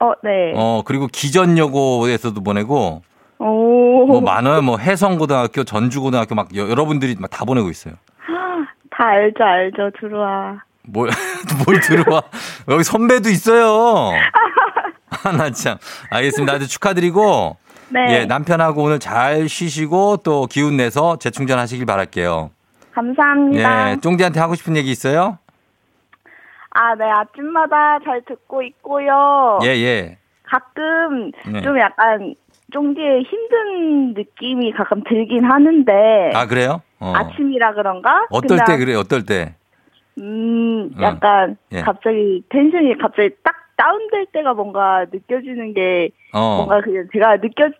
[0.00, 0.52] 어, 네.
[0.56, 3.02] 어, 그리고 기전여고에서도 보내고,
[3.40, 4.06] 오.
[4.06, 4.62] 뭐 많아요.
[4.62, 7.94] 뭐 해성고등학교, 전주고등학교 막 여- 여러분들이 막 다 보내고 있어요.
[8.90, 9.90] 다 알죠, 알죠.
[10.00, 10.62] 들어와.
[10.88, 11.10] 뭘,
[11.66, 12.22] 뭘 들어와.
[12.68, 14.12] 여기 선배도 있어요.
[15.24, 15.78] 아, 나 참.
[16.10, 16.54] 알겠습니다.
[16.54, 17.56] 아주 축하드리고,
[17.90, 18.06] 네.
[18.20, 22.50] 예, 남편하고 오늘 잘 쉬시고 또 기운 내서 재충전 하시길 바랄게요.
[22.92, 23.92] 감사합니다.
[23.92, 25.38] 예, 쫑디한테 하고 싶은 얘기 있어요?
[26.70, 27.04] 아, 네.
[27.10, 29.58] 아침마다 잘 듣고 있고요.
[29.62, 30.18] 예, 예.
[30.44, 31.62] 가끔 네.
[31.62, 32.34] 좀 약간
[32.72, 36.30] 쫑디의 힘든 느낌이 가끔 들긴 하는데.
[36.34, 36.82] 아, 그래요?
[37.00, 37.12] 어.
[37.14, 38.26] 아침이라 그런가?
[38.30, 38.94] 어떨 그냥, 때 그래?
[38.94, 39.54] 어떨 때?
[40.18, 41.02] 음, 응.
[41.02, 41.80] 약간 예.
[41.80, 46.56] 갑자기 텐션이 갑자기 딱 다운될 때가 뭔가 느껴지는 게 어.
[46.56, 47.70] 뭔가 그냥 제가 느껴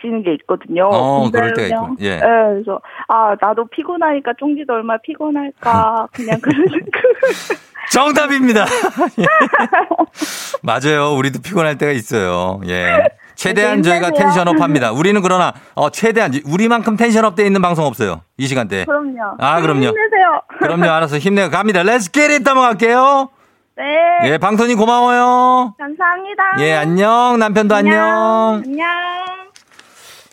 [0.00, 0.88] 지는 게 있거든요.
[0.90, 2.20] 어, 그럴 때가 그냥, 있고, 예.
[2.20, 6.66] 그래서 아 나도 피곤하니까 쫑디도 얼마나 피곤할까 그냥 그런.
[7.92, 8.64] 정답입니다.
[9.18, 9.26] 예.
[10.62, 11.14] 맞아요.
[11.16, 12.60] 우리도 피곤할 때가 있어요.
[12.68, 13.08] 예.
[13.40, 14.10] 최대한 되게 저희가.
[14.10, 14.92] tension up 합니다.
[14.92, 18.20] 우리는 그러나, 어, 최대한, 우리만큼 tension up 돼 있는 방송 없어요.
[18.36, 18.84] 이 시간대.
[18.84, 19.36] 그럼요.
[19.38, 19.86] 아, 그럼요.
[19.86, 20.42] 힘내세요.
[20.58, 20.90] 그럼요.
[20.90, 21.82] 알아서 힘내고 갑니다.
[21.82, 22.42] Let's get it!
[22.42, 23.30] 넘어갈게요.
[23.78, 24.30] 네.
[24.32, 25.74] 예, 방토님 고마워요.
[25.78, 26.42] 감사합니다.
[26.58, 27.38] 예, 안녕.
[27.38, 28.62] 남편도 안녕.
[28.64, 28.86] 안녕.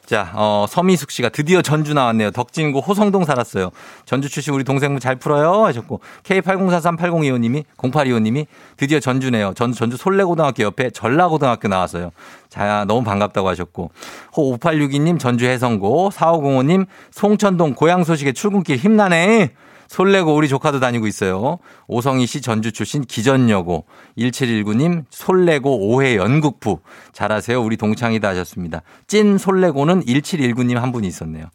[0.07, 2.31] 자, 어, 서미숙 씨가 드디어 전주 나왔네요.
[2.31, 3.71] 덕진구 호성동 살았어요.
[4.05, 5.65] 전주 출신 우리 동생분 잘 풀어요.
[5.65, 8.45] 하셨고, K80438025님이, 0825님이
[8.77, 9.53] 드디어 전주네요.
[9.53, 12.11] 전, 전주 솔레고등학교 옆에 전라고등학교 나왔어요.
[12.47, 13.91] 자, 너무 반갑다고 하셨고,
[14.37, 19.51] 호 5862님 전주 해성고, 4505님 송천동 고향 소식에 출근길 힘나네.
[19.87, 21.59] 솔레고 우리 조카도 다니고 있어요.
[21.87, 23.85] 오성희 씨 전주 출신 기전여고.
[24.17, 26.79] 1719님 솔레고 5회 연극부.
[27.13, 27.61] 잘하세요.
[27.61, 28.81] 우리 동창이다 하셨습니다.
[29.07, 31.45] 찐 솔레고는 1719님 한 분이 있었네요.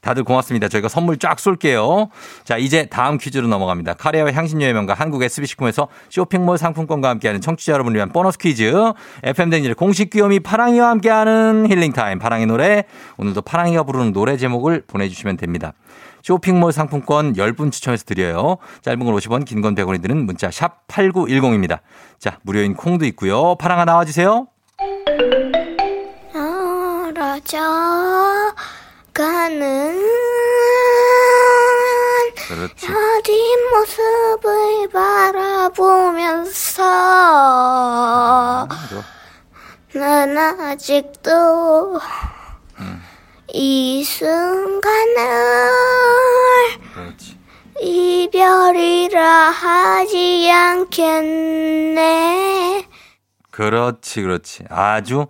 [0.00, 0.68] 다들 고맙습니다.
[0.68, 2.08] 저희가 선물 쫙 쏠게요.
[2.44, 3.94] 자, 이제 다음 퀴즈로 넘어갑니다.
[3.94, 8.72] 카레와 향신료의 명가 한국 SBC콤에서 쇼핑몰 상품권과 함께하는 청취자 여러분을 위한 보너스 퀴즈.
[9.22, 12.84] FM댕진의 공식 귀요미 파랑이와 함께하는 힐링타임 파랑이 노래.
[13.18, 15.74] 오늘도 파랑이가 부르는 노래 제목을 보내주시면 됩니다.
[16.22, 18.58] 쇼핑몰 상품권 10분 추첨해서 드려요.
[18.82, 21.80] 짧은 건 50원, 긴 건 100원이 드는 문자 샵 8910입니다.
[22.18, 23.54] 자, 무료인 콩도 있고요.
[23.56, 24.46] 파랑아 나와 주세요.
[26.32, 27.58] 멀어져
[29.12, 30.00] 가는
[32.48, 32.86] 그렇지.
[33.24, 36.82] 뒷모습을 바라보면서
[38.88, 39.02] 좋아.
[39.92, 42.00] 난 아직도
[43.52, 44.90] 이 순간을
[46.94, 47.38] 그렇지.
[47.80, 52.00] 이별이라 하지 않겠네.
[53.50, 54.64] 그렇지, 그렇지.
[54.68, 55.26] 아주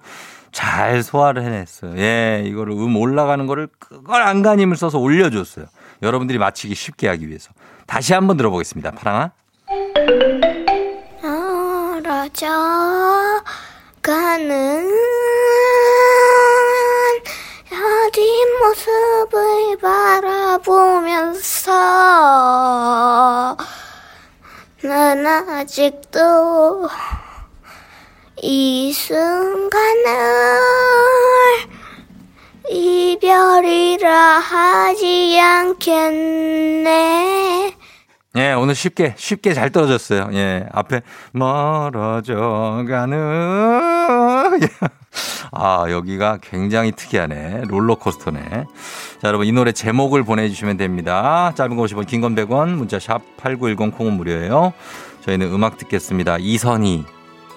[0.52, 1.96] 잘 소화를 해냈어요.
[1.98, 5.66] 예, 이거를 음 올라가는 거를 그걸 안간힘을 써서 올려줬어요.
[6.02, 7.50] 여러분들이 맞히기 쉽게 하기 위해서.
[7.86, 8.90] 다시 한번 들어보겠습니다.
[8.92, 9.30] 파랑아.
[11.22, 12.48] 멀어져
[14.02, 14.90] 가는
[18.12, 18.22] 뒷
[18.60, 21.70] 모습을 바라보면서
[24.82, 26.88] 난 아직도
[28.42, 29.80] 이 순간을
[32.68, 36.90] 이별이라 하지 않겠네.
[38.36, 40.28] 예, 오늘 쉽게, 쉽게 잘 떨어졌어요.
[40.34, 44.60] 예, 앞에 멀어져 가는.
[44.62, 44.68] 예.
[45.50, 47.62] 아, 여기가 굉장히 특이하네.
[47.66, 48.40] 롤러코스터네.
[49.20, 51.52] 자, 여러분, 이 노래 제목을 보내주시면 됩니다.
[51.56, 54.72] 짧은 거 50원, 긴건 100원, 문자 샵 8910 콩은 무료예요.
[55.22, 56.36] 저희는 음악 듣겠습니다.
[56.38, 57.04] 이선희,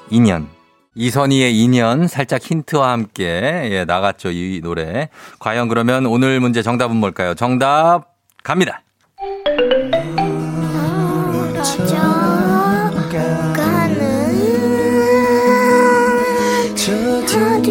[0.09, 0.49] 인연.
[0.95, 3.23] 이선희의 인연 살짝 힌트와 함께
[3.71, 5.09] 예, 나갔죠 이 노래.
[5.39, 7.33] 과연 그러면 오늘 문제 정답은 뭘까요?
[7.33, 8.81] 정답 갑니다.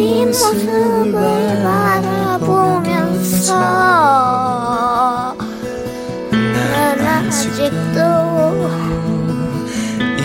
[0.03, 3.47] 저 뒷모습을 바라보면서.
[6.29, 7.99] 난 아직도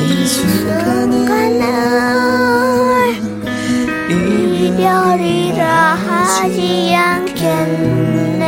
[0.00, 1.62] 이 순간을
[4.10, 5.62] 이별이라
[5.94, 8.42] 하지 않겠네.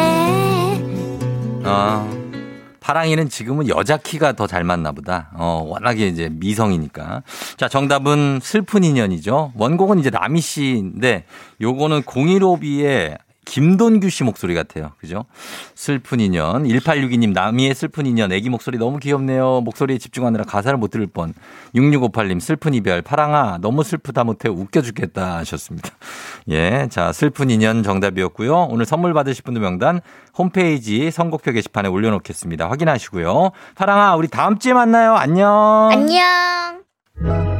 [1.64, 2.04] 아,
[2.90, 5.30] 파랑이는 지금은 여자 키가 더 잘 맞나 보다.
[5.34, 7.22] 어, 워낙에 이제 미성이니까.
[7.56, 9.52] 자, 정답은 슬픈 인연이죠.
[9.54, 11.24] 원곡은 이제 나미 씨인데
[11.60, 13.16] 요거는 015B의
[13.50, 14.92] 김돈규 씨 목소리 같아요.
[14.98, 15.24] 그죠?
[15.74, 16.62] 슬픈 인연.
[16.62, 18.30] 1862님, 나미의 슬픈 인연.
[18.30, 19.62] 애기 목소리 너무 귀엽네요.
[19.62, 21.34] 목소리에 집중하느라 가사를 못 들을 뻔.
[21.74, 23.02] 6658님, 슬픈 이별.
[23.02, 25.90] 파랑아, 너무 슬프다 못해 웃겨 죽겠다 하셨습니다.
[26.50, 26.86] 예.
[26.90, 28.68] 자, 슬픈 인연 정답이었고요.
[28.70, 30.00] 오늘 선물 받으실 분들 명단
[30.38, 32.70] 홈페이지 선곡표 게시판에 올려놓겠습니다.
[32.70, 33.50] 확인하시고요.
[33.74, 35.14] 파랑아, 우리 다음 주에 만나요.
[35.14, 35.88] 안녕.
[35.90, 37.59] 안녕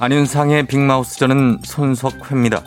[0.00, 2.62] 안윤상의 빅마우스 저는 손석회입니다.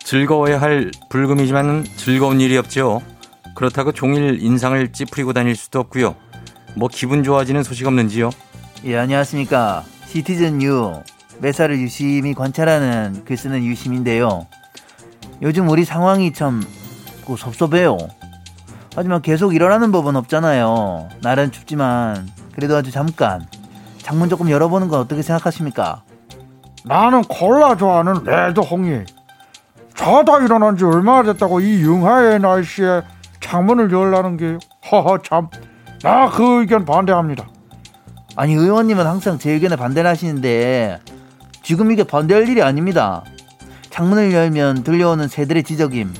[0.00, 3.02] 즐거워야 할 불금이지만 즐거운 일이 없죠.
[3.54, 6.16] 그렇다고 종일 인상을 찌푸리고 다닐 수도 없고요.
[6.74, 8.30] 뭐 기분 좋아지는 소식 없는지요?
[8.84, 9.84] 예, 안녕하십니까.
[10.06, 10.92] 시티즌 유.
[11.38, 14.48] 매사를 유심히 관찰하는 글 쓰는 유심인데요.
[15.42, 17.96] 요즘 우리 상황이 참그 섭섭해요.
[18.96, 21.10] 하지만 계속 일어나는 법은 없잖아요.
[21.22, 23.46] 날은 춥지만 그래도 아주 잠깐
[23.98, 26.02] 창문 조금 열어보는 건 어떻게 생각하십니까?
[26.84, 29.00] 나는 콜라 좋아하는 레드 홍이.
[29.94, 33.02] 자다 일어난 지 얼마나 됐다고 이 영하의 날씨에
[33.40, 34.58] 창문을 열라는 게
[34.90, 35.48] 허허 참.
[36.02, 37.46] 나 그 의견 반대합니다.
[38.36, 41.00] 아니 의원님은 항상 제 의견에 반대를 하시는데
[41.62, 43.22] 지금 이게 반대할 일이 아닙니다.
[43.90, 46.14] 창문을 열면 들려오는 새들의 지적임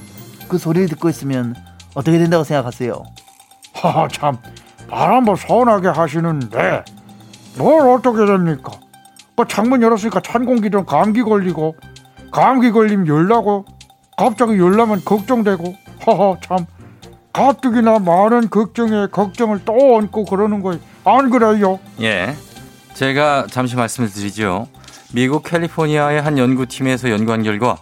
[0.49, 1.55] 그 소리를 듣고 있으면
[1.95, 3.03] 어떻게 된다고 생각하세요?
[3.83, 4.37] 허허 참.
[4.91, 6.85] 말 한번 서운하게 하시는데
[7.57, 8.73] 뭘 어떻게 됩니까?
[9.41, 11.75] 그 창문 열었으니까 찬 공기 좀 감기 걸리고
[12.31, 13.65] 감기 걸리면 열나고
[14.17, 15.75] 갑자기 열나면 걱정되고
[16.07, 16.67] 허허 참
[17.33, 21.79] 가뜩이나 많은 걱정에 걱정을 또 얹고 그러는 거안 그래요?
[22.03, 22.35] 예.
[22.95, 24.67] 제가 잠시 말씀을 드리죠.
[25.15, 27.79] 미국 캘리포니아의 한 연구팀에서 연구한 결과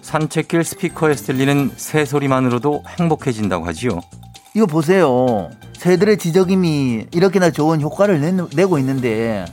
[0.00, 4.00] 산책길 스피커에서 들리는 새 소리만으로도 행복해진다고 하지요.
[4.54, 5.50] 이거 보세요.
[5.76, 9.44] 새들의 지적임이 이렇게나 좋은 효과를 내, 내고 있는데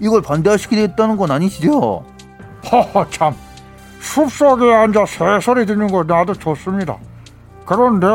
[0.00, 2.04] 이걸 반대시키겠다는 건 아니시죠?
[2.70, 3.34] 허허 참
[4.00, 6.96] 숲속에 앉아 새소리 듣는 거 나도 좋습니다.
[7.66, 8.06] 그런데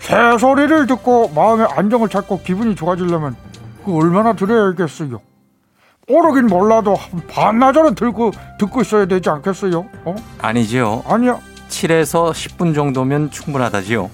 [0.00, 3.36] 새소리를 듣고 마음의 안정을 찾고 기분이 좋아지려면
[3.84, 5.20] 그 얼마나 들어야겠어요.
[6.08, 9.86] 오르긴 몰라도 한 반나절은 들고 듣고 있어야 되지 않겠어요?
[10.04, 10.14] 어?
[10.42, 11.04] 아니지요.
[11.06, 11.38] 아니야.
[11.68, 14.10] 7에서 10분 정도면 충분하다지요.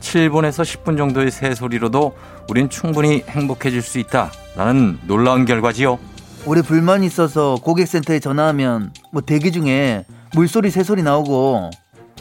[0.00, 2.14] 7분에서 10분 정도의 새소리로도
[2.48, 5.98] 우린 충분히 행복해질 수 있다 라는 놀라운 결과지요.
[6.44, 11.70] 우리 불만 있어서 고객센터에 전화하면 뭐 대기 중에 물소리 새소리 나오고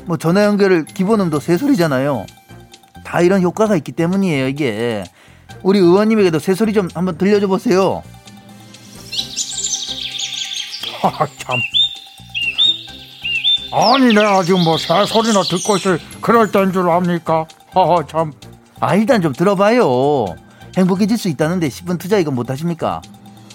[0.05, 2.25] 뭐 전화 연결을 기본음도 새소리잖아요.
[3.03, 5.03] 다 이런 효과가 있기 때문이에요 이게.
[5.63, 8.03] 우리 의원님에게도 새소리 좀 한번 들려줘 보세요.
[11.01, 11.60] 하하 참.
[13.73, 17.45] 아니 내가 지금 뭐 새소리나 듣고 있을 그럴 때인 줄 압니까?
[17.73, 18.31] 하하 참.
[18.81, 20.25] 아 일단 좀 들어봐요.
[20.75, 23.01] 행복해질 수 있다는데 10분 투자 이거 못 하십니까?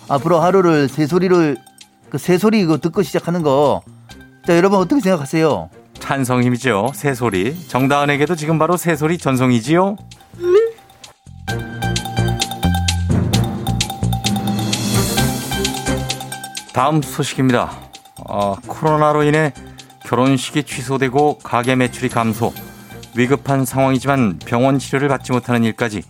[0.09, 1.57] 앞으로 하루를 새소리를
[2.09, 3.83] 그 새소리 이거 듣고 시작하는 거.
[4.47, 5.69] 자 여러분 어떻게 생각하세요?
[5.99, 6.93] 찬성이죠.
[6.95, 7.59] 새소리.
[7.67, 9.97] 정다은에게도 지금 바로 새소리 전송이지요.
[16.73, 17.73] 다음 소식입니다.
[18.29, 19.53] 어, 코로나로 인해
[20.05, 22.53] 결혼식이 취소되고 가게 매출이 감소.
[23.17, 26.03] 위급한 상황이지만 병원 치료를 받지 못하는 일까지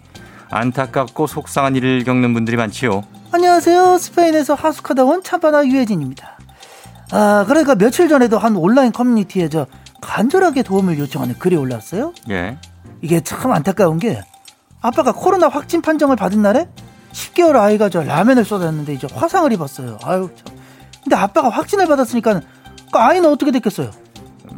[0.50, 3.02] 안타깝고 속상한 일을 겪는 분들이 많지요.
[3.32, 3.98] 안녕하세요.
[3.98, 6.38] 스페인에서 하숙하다 온 참바나 유혜진입니다.
[7.12, 9.66] 아, 그러니까 며칠 전에도 한 온라인 커뮤니티에 저
[10.00, 12.12] 간절하게 도움을 요청하는 글이 올랐어요.
[12.30, 12.58] 예.
[13.02, 14.20] 이게 참 안타까운 게
[14.80, 16.68] 아빠가 코로나 확진 판정을 받은 날에
[17.12, 19.98] 10개월 아이가 저 라면을 쏟았는데 이제 화상을 입었어요.
[20.04, 20.56] 아유 참.
[21.02, 22.40] 근데 아빠가 확진을 받았으니까
[22.92, 23.90] 그 아이는 어떻게 됐겠어요?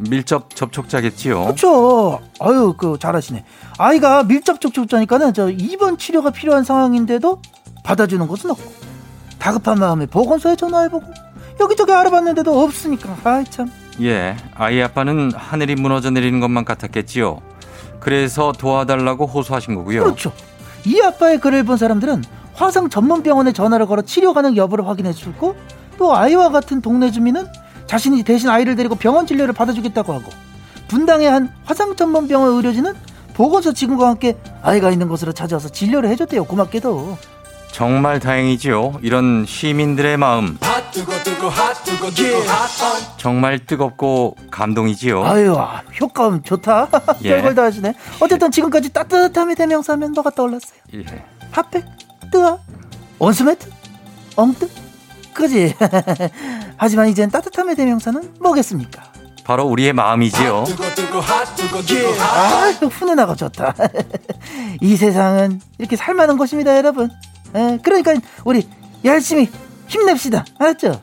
[0.09, 1.43] 밀접 접촉자겠지요.
[1.43, 2.19] 그렇죠.
[2.39, 3.43] 아유 그 잘하시네.
[3.77, 7.41] 아이가 밀접 접촉자니까는 저 입원 치료가 필요한 상황인데도
[7.83, 8.71] 받아주는 곳은 없고
[9.37, 11.05] 다급한 마음에 보건소에 전화해보고
[11.59, 13.71] 여기저기 알아봤는데도 없으니까 아이 참.
[14.01, 17.41] 예, 아이 아빠는 하늘이 무너져 내리는 것만 같았겠지요.
[17.99, 20.03] 그래서 도와달라고 호소하신 거고요.
[20.03, 20.31] 그렇죠.
[20.85, 25.55] 이 아빠의 글을 본 사람들은 화상 전문 병원에 전화를 걸어 치료 가능 여부를 확인해 주고
[25.97, 27.45] 또 아이와 같은 동네 주민은
[27.89, 30.29] 자신이 대신 아이를 데리고 병원 진료를 받아주겠다고 하고
[30.89, 32.93] 분당의 한 화상 전문 병원 의료진은
[33.33, 36.43] 보건소 직원과 함께 아이가 있는 곳으로 찾아와서 진료를 해줬대요.
[36.43, 37.17] 고맙게도.
[37.71, 38.99] 정말 다행이지요.
[39.01, 40.59] 이런 시민들의 마음
[43.17, 45.25] 정말 뜨겁고 감동이지요.
[45.25, 46.89] 아유, 아, 효과음 좋다.
[47.23, 47.29] 예.
[47.29, 47.95] 별걸 다 하시네.
[48.19, 50.79] 어쨌든 지금까지 따뜻함의 대명사면 뭐가 떠올랐어요?
[50.93, 51.05] 예.
[51.51, 51.85] 핫팩,
[52.31, 52.57] 뜨아,
[53.17, 53.67] 온수매트,
[54.35, 54.69] 엉뜨,
[55.39, 55.73] 그지?
[56.77, 59.03] 하지만 이젠 따뜻함의 대명사는 뭐겠습니까?
[59.45, 60.65] 바로 우리의 마음이지요.
[62.19, 63.73] 아, 훈훈하고 좋다.
[64.81, 67.09] 이 세상은 이렇게 살만한 곳입니다, 여러분.
[67.55, 68.67] 에, 그러니까 우리
[69.03, 69.49] 열심히
[69.87, 70.45] 힘냅시다.
[70.59, 71.01] 알았죠?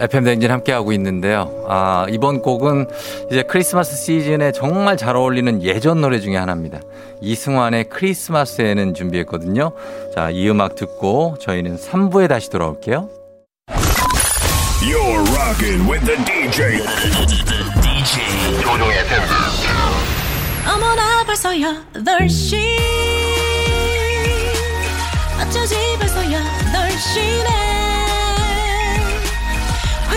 [0.00, 1.64] FM 댕진 함께하고 있는데요.
[1.68, 2.86] 아, 이번 곡은
[3.30, 6.80] 이제 크리스마스 시즌에 정말 잘 어울리는 예전 노래 중에 하나입니다.
[7.20, 9.72] 이승환의 크리스마스에는 준비했거든요.
[10.14, 13.08] 자, 이 음악 듣고 저희는 3부에 다시 돌아올게요.
[14.80, 16.78] You're rocking with the DJ.
[17.82, 19.20] DJ 조종의 팬.
[20.72, 22.56] 어머나 벌써 8시
[25.40, 27.87] 어쩌지 벌써 8시네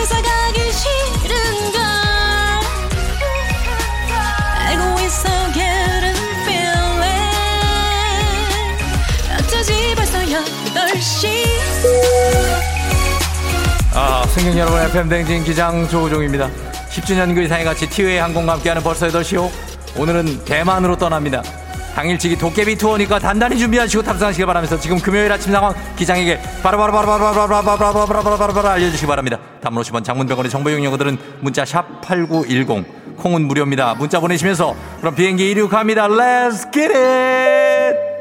[0.02, 1.80] 회사 가기 싫은 걸
[4.58, 7.04] 알고 있어 getting feeling
[9.38, 11.28] 어쩌지 벌써 8시
[13.94, 16.50] 아, 승객 여러분, FM 댕진 기장 조우종입니다.
[16.90, 19.48] 10주년 그 이상의 같이 티웨이 항공과 함께하는 벌써 8시요.
[19.96, 21.44] 오늘은 대만으로 떠납니다.
[21.94, 29.38] 당일치기 도깨비 투어니까 단단히 준비하시고 탑승하시길 바라면서 지금 금요일 아침 상황 기장에게 바로바로바로바로바로바로바로바로바로바로 알려주시기 바랍니다.
[29.60, 33.94] 단문 50원 장문병원의 정보 이용료들은 문자 샵 8910 콩은 무료입니다.
[33.94, 36.08] 문자 보내시면서 그럼 비행기 이륙합니다.
[36.08, 38.12] Let's get it!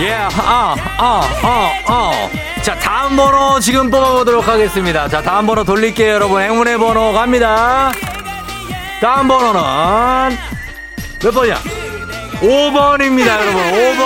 [0.00, 2.47] 예, 아, 아, 아, 아.
[2.68, 5.08] 자, 다음 번호 지금 뽑아보도록 하겠습니다.
[5.08, 6.42] 자, 다음 번호 돌릴게요, 여러분.
[6.42, 7.90] 행운의 번호 갑니다.
[9.00, 10.36] 다음 번호는
[11.22, 11.56] 몇 번이야?
[12.42, 13.62] 5번입니다, 여러분.
[13.72, 14.04] 5번.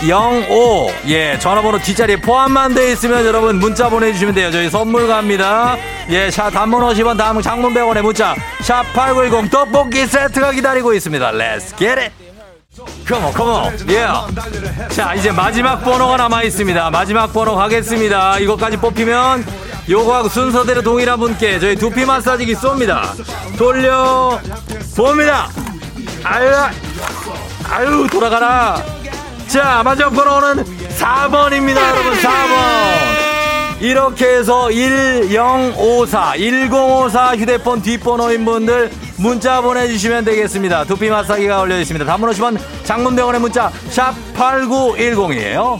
[0.00, 0.90] 105.
[1.06, 4.50] 예, 전화번호 뒷자리에 포함만 돼 있으면 여러분 문자 보내주시면 돼요.
[4.50, 5.76] 저희 선물 갑니다.
[6.08, 8.34] 예, 샤, 단문 50원, 다음 장문 100원의 문자.
[8.62, 11.30] 샵8910 떡볶이 세트가 기다리고 있습니다.
[11.30, 12.29] Let's get it.
[13.06, 14.08] 컴온 컴온 예.
[14.88, 19.44] 자 이제 마지막 번호가 남아 있습니다 마지막 번호 가겠습니다 이것까지 뽑히면
[19.88, 23.02] 요거하고 순서대로 동일한 분께 저희 두피 마사지기 쏩니다
[23.56, 24.38] 돌려
[24.96, 25.48] 봅니다
[26.22, 26.50] 아유
[27.68, 29.00] 아유 돌아가라
[29.50, 30.64] 자, 마지막 번호는
[30.96, 32.12] 4번입니다, 여러분.
[32.12, 33.80] 4번.
[33.80, 40.84] 이렇게 해서 1054, 1054 휴대폰 뒷번호인 분들 문자 보내주시면 되겠습니다.
[40.84, 42.06] 두피 마사기가 올려있습니다.
[42.06, 45.78] 단문 50원, 장문병원의 문자, 샵 8910이에요.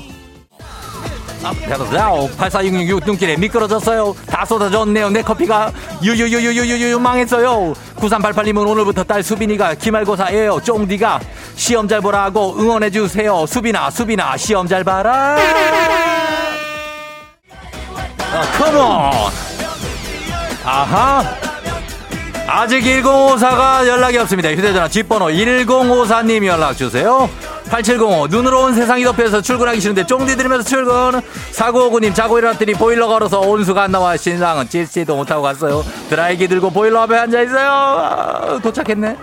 [1.42, 2.10] 아, 배고프다.
[2.36, 4.14] 8466 눈길에 미끄러졌어요.
[4.26, 5.08] 다 쏟아졌네요.
[5.08, 5.72] 내 커피가
[6.02, 7.72] 유유유유유유유 망했어요.
[7.96, 10.60] 9388님은 오늘부터 딸 수빈이가 기말고사예요.
[10.62, 11.20] 쫑디가
[11.54, 13.46] 시험 잘 보라고 응원해 주세요.
[13.46, 15.38] 수빈아, 수빈아, 시험 잘 봐라.
[18.32, 19.10] 아, 컴온.
[20.62, 21.49] 아하.
[22.52, 24.50] 아직 1054가 연락이 없습니다.
[24.50, 27.30] 휴대전화 뒷번호 1054님 연락 주세요.
[27.68, 31.20] 8705 눈으로 온 세상이 덮여서 출근하기 싫은데 쫑디 들으면서 출근.
[31.52, 35.84] 4959님 자고 일어났더니 보일러 걸어서 온수가 안 나와 신랑은 찔지도 못하고 갔어요.
[36.08, 37.70] 드라이기 들고 보일러 앞에 앉아있어요.
[37.70, 39.16] 아, 도착했네.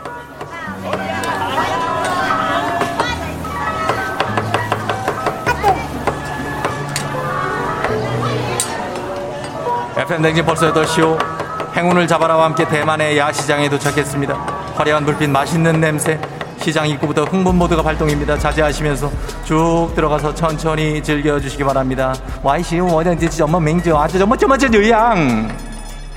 [9.98, 11.37] FM 댕진 벌써 8시오
[11.78, 14.34] 행운을 잡아라와 함께 대만의 야시장에 도착했습니다
[14.76, 16.20] 화려한 불빛 맛있는 냄새
[16.60, 18.38] 시장 입구부터 흥분 모드가 발동입니다.
[18.40, 19.12] 자제하시면서
[19.46, 22.16] 쭉 들어가서 천천히 즐겨주시기 바랍니다.
[22.42, 25.56] 와이시 워든지 정말 맹죠 아주 정말 정말 저양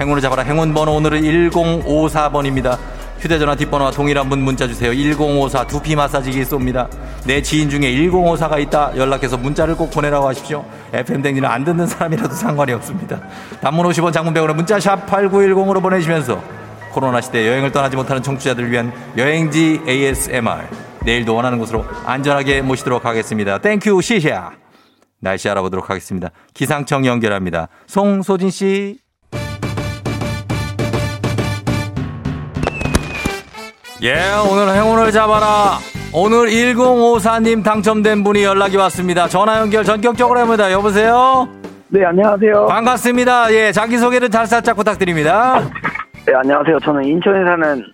[0.00, 2.78] 행운을 잡아라 행운 번호 오늘은 1054번입니다.
[3.20, 4.92] 휴대전화 뒷번호와 동일한 분 문자 주세요.
[4.94, 6.88] 1054 두피 마사지기 쏩니다.
[7.26, 10.64] 내 지인 중에 1054가 있다 연락해서 문자를 꼭 보내라고 하십시오.
[10.92, 13.20] FM 대행진 안 듣는 사람이라도 상관이 없습니다.
[13.60, 16.42] 단문 50원 장문 100원에 문자 샵 8910으로 보내시면서
[16.92, 20.66] 코로나 시대 여행을 떠나지 못하는 청취자들을 위한 여행지 ASMR
[21.04, 23.58] 내일도 원하는 곳으로 안전하게 모시도록 하겠습니다.
[23.58, 24.52] Thank you 시샤
[25.20, 26.30] 날씨 알아보도록 하겠습니다.
[26.54, 27.68] 기상청 연결합니다.
[27.86, 28.98] 송소진 씨.
[34.02, 34.16] 예,
[34.50, 35.78] 오늘 행운을 잡아라.
[36.12, 39.28] 오늘 1054님 당첨된 분이 연락이 왔습니다.
[39.28, 40.72] 전화 연결 전격적으로 합니다.
[40.72, 41.48] 여보세요?
[41.88, 42.66] 네, 안녕하세요.
[42.66, 43.52] 반갑습니다.
[43.52, 45.60] 예, 자기소개를 잘 살짝 부탁드립니다.
[46.24, 46.78] 네, 안녕하세요.
[46.82, 47.84] 저는 인천에 사는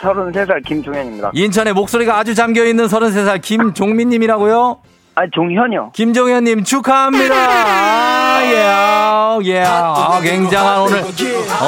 [0.00, 1.32] 33살 김종현입니다.
[1.34, 4.78] 인천에 목소리가 아주 잠겨 있는 33살 김종민님이라고요?
[5.16, 5.90] 아, 종현이요.
[5.94, 7.34] 김종현님 축하합니다.
[7.34, 9.64] 아, 예, 예.
[9.66, 11.02] 아, 굉장한 오늘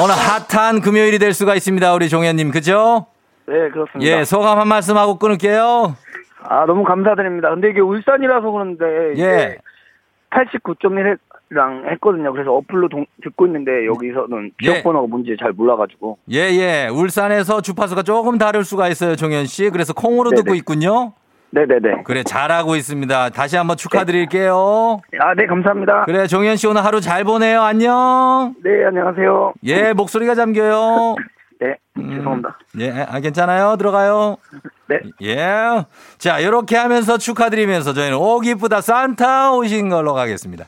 [0.01, 1.93] 오늘 핫한 금요일이 될 수가 있습니다.
[1.93, 3.07] 우리 종현님, 그죠?
[3.45, 3.99] 네, 그렇습니다.
[4.19, 5.95] 예, 소감 한 말씀 하고 끊을게요.
[6.43, 7.49] 아, 너무 감사드립니다.
[7.49, 8.85] 근데 이게 울산이라서 그런데
[9.17, 9.57] 예.
[10.31, 12.31] 89.1랑 했거든요.
[12.31, 14.65] 그래서 어플로 동- 듣고 있는데 여기서는 예.
[14.65, 16.17] 지역번호가 뭔지 잘 몰라가지고.
[16.31, 16.87] 예, 예.
[16.91, 19.69] 울산에서 주파수가 조금 다를 수가 있어요, 종현 씨.
[19.69, 20.41] 그래서 콩으로 네네.
[20.43, 21.13] 듣고 있군요.
[21.51, 22.01] 네네네.
[22.05, 23.29] 그래, 잘하고 있습니다.
[23.29, 25.01] 다시 한번 축하드릴게요.
[25.19, 26.05] 아, 네, 감사합니다.
[26.05, 27.61] 그래, 종현 씨 오늘 하루 잘 보내요.
[27.61, 28.55] 안녕.
[28.63, 29.53] 네, 안녕하세요.
[29.65, 31.15] 예, 목소리가 잠겨요.
[31.95, 32.57] 네, 죄송합니다.
[32.79, 33.77] 예, 아, 괜찮아요.
[33.77, 34.37] 들어가요.
[34.87, 34.99] 네.
[35.21, 35.85] 예.
[36.17, 40.65] 자, 이렇게 하면서 축하드리면서 저희는 오 기쁘다 산타 오신 걸로 가겠습니다.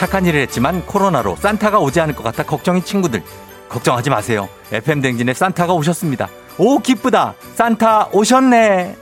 [0.00, 3.22] 착한 일을 했지만 코로나로 산타가 오지 않을 것 같아 걱정인 친구들
[3.68, 4.48] 걱정하지 마세요.
[4.72, 6.30] FM 댕진에 산타가 오셨습니다.
[6.56, 7.34] 오 기쁘다.
[7.54, 8.96] 산타 오셨네.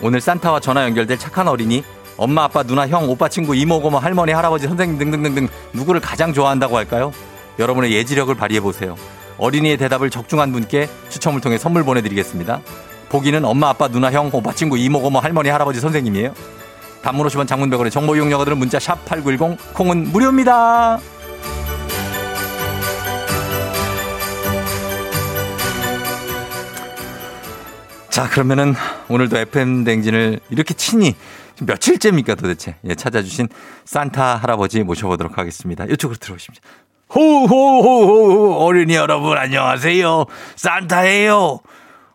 [0.00, 1.84] 오늘 산타와 전화 연결될 착한 어린이
[2.16, 6.76] 엄마 아빠 누나 형 오빠 친구 이모 고모 할머니 할아버지 선생님 등등등등 누구를 가장 좋아한다고
[6.76, 7.12] 할까요?
[7.60, 8.96] 여러분의 예지력을 발휘해 보세요.
[9.38, 12.60] 어린이의 대답을 적중한 분께 추첨을 통해 선물 보내드리겠습니다.
[13.08, 16.34] 보기는 엄마 아빠 누나 형 오빠 친구 이모 고모 할머니 할아버지 선생님이에요.
[17.02, 20.98] 단문 50원 장문백원의 정보 이용료들은 문자 샵 8910 콩은 무료입니다.
[28.08, 28.74] 자 그러면은
[29.08, 31.14] 오늘도 FM 대행진을 이렇게 친히
[31.60, 33.48] 며칠째입니까 도대체 예, 찾아주신
[33.84, 35.84] 산타 할아버지 모셔보도록 하겠습니다.
[35.84, 36.62] 이쪽으로 들어오십시오.
[37.14, 40.26] 호호호호 어린이 여러분 안녕하세요.
[40.56, 41.60] 산타예요.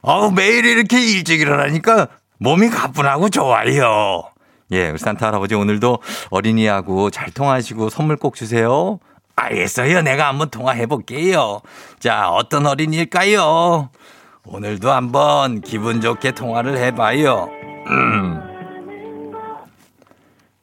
[0.02, 2.08] 어우 매일 이렇게 일찍 일어나니까
[2.40, 4.37] 몸이 가뿐하고 좋아요.
[4.72, 6.00] 예, 우리 산타 할아버지 오늘도
[6.30, 9.00] 어린이하고 잘 통하시고 선물 꼭 주세요.
[9.36, 10.02] 알겠어요.
[10.02, 11.62] 내가 한번 통화해 볼게요.
[12.00, 13.90] 자, 어떤 어린이일까요?
[14.46, 17.50] 오늘도 한번 기분 좋게 통화를 해봐요.
[17.88, 18.42] 음.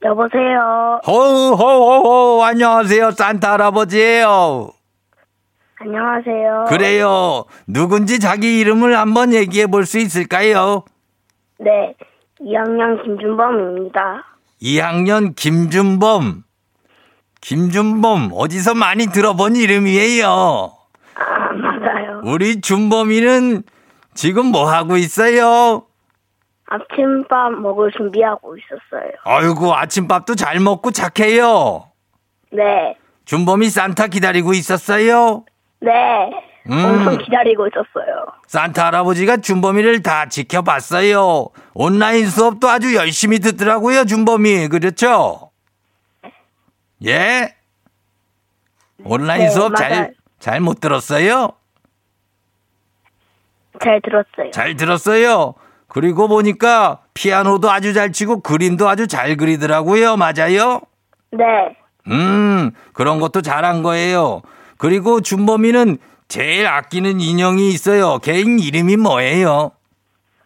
[0.04, 1.00] 여보세요.
[1.06, 3.12] 호호호호 안녕하세요.
[3.12, 4.70] 산타 할아버지예요.
[5.80, 6.64] 안녕하세요.
[6.68, 7.44] 그래요.
[7.66, 10.84] 누군지 자기 이름을 한번 얘기해 볼 수 있을까요?
[11.58, 11.94] 네,
[12.40, 14.24] 2학년 김준범입니다.
[14.62, 16.44] 2학년 김준범.
[17.40, 20.26] 김준범 어디서 많이 들어본 이름이에요.
[20.26, 22.22] 아, 맞아요.
[22.24, 23.62] 우리 준범이는
[24.14, 25.86] 지금 뭐 하고 있어요?
[26.66, 29.10] 아침밥 먹을 준비하고 있었어요.
[29.24, 31.90] 아이고, 아침밥도 잘 먹고 착해요.
[32.50, 35.44] 네, 준범이 산타 기다리고 있었어요.
[35.80, 35.92] 네.
[36.70, 36.72] 음.
[36.84, 38.24] 엄청 기다리고 있었어요.
[38.46, 41.48] 산타 할아버지가 준범이를 다 지켜봤어요.
[41.74, 44.68] 온라인 수업도 아주 열심히 듣더라고요, 준범이.
[44.68, 45.50] 그렇죠?
[47.04, 47.54] 예?
[49.04, 49.88] 온라인 네, 수업 맞아요.
[49.94, 51.50] 잘, 잘 못 들었어요?
[53.80, 54.50] 잘 들었어요.
[54.52, 55.54] 잘 들었어요.
[55.88, 60.16] 그리고 보니까 피아노도 아주 잘 치고 그림도 아주 잘 그리더라고요.
[60.16, 60.80] 맞아요?
[61.32, 61.76] 네,
[62.08, 64.42] 음, 그런 것도 잘한 거예요.
[64.78, 65.98] 그리고 준범이는
[66.28, 68.18] 제일 아끼는 인형이 있어요.
[68.18, 69.72] 개인 이름이 뭐예요?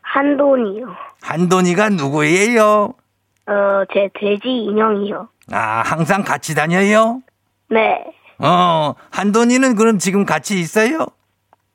[0.03, 0.87] 한돈이요.
[1.22, 2.95] 한돈이가 누구예요?
[3.47, 5.29] 어, 제 돼지 인형이요.
[5.53, 7.22] 아, 항상 같이 다녀요?
[7.70, 8.05] 네.
[8.39, 11.07] 어, 한돈이는 그럼 지금 같이 있어요?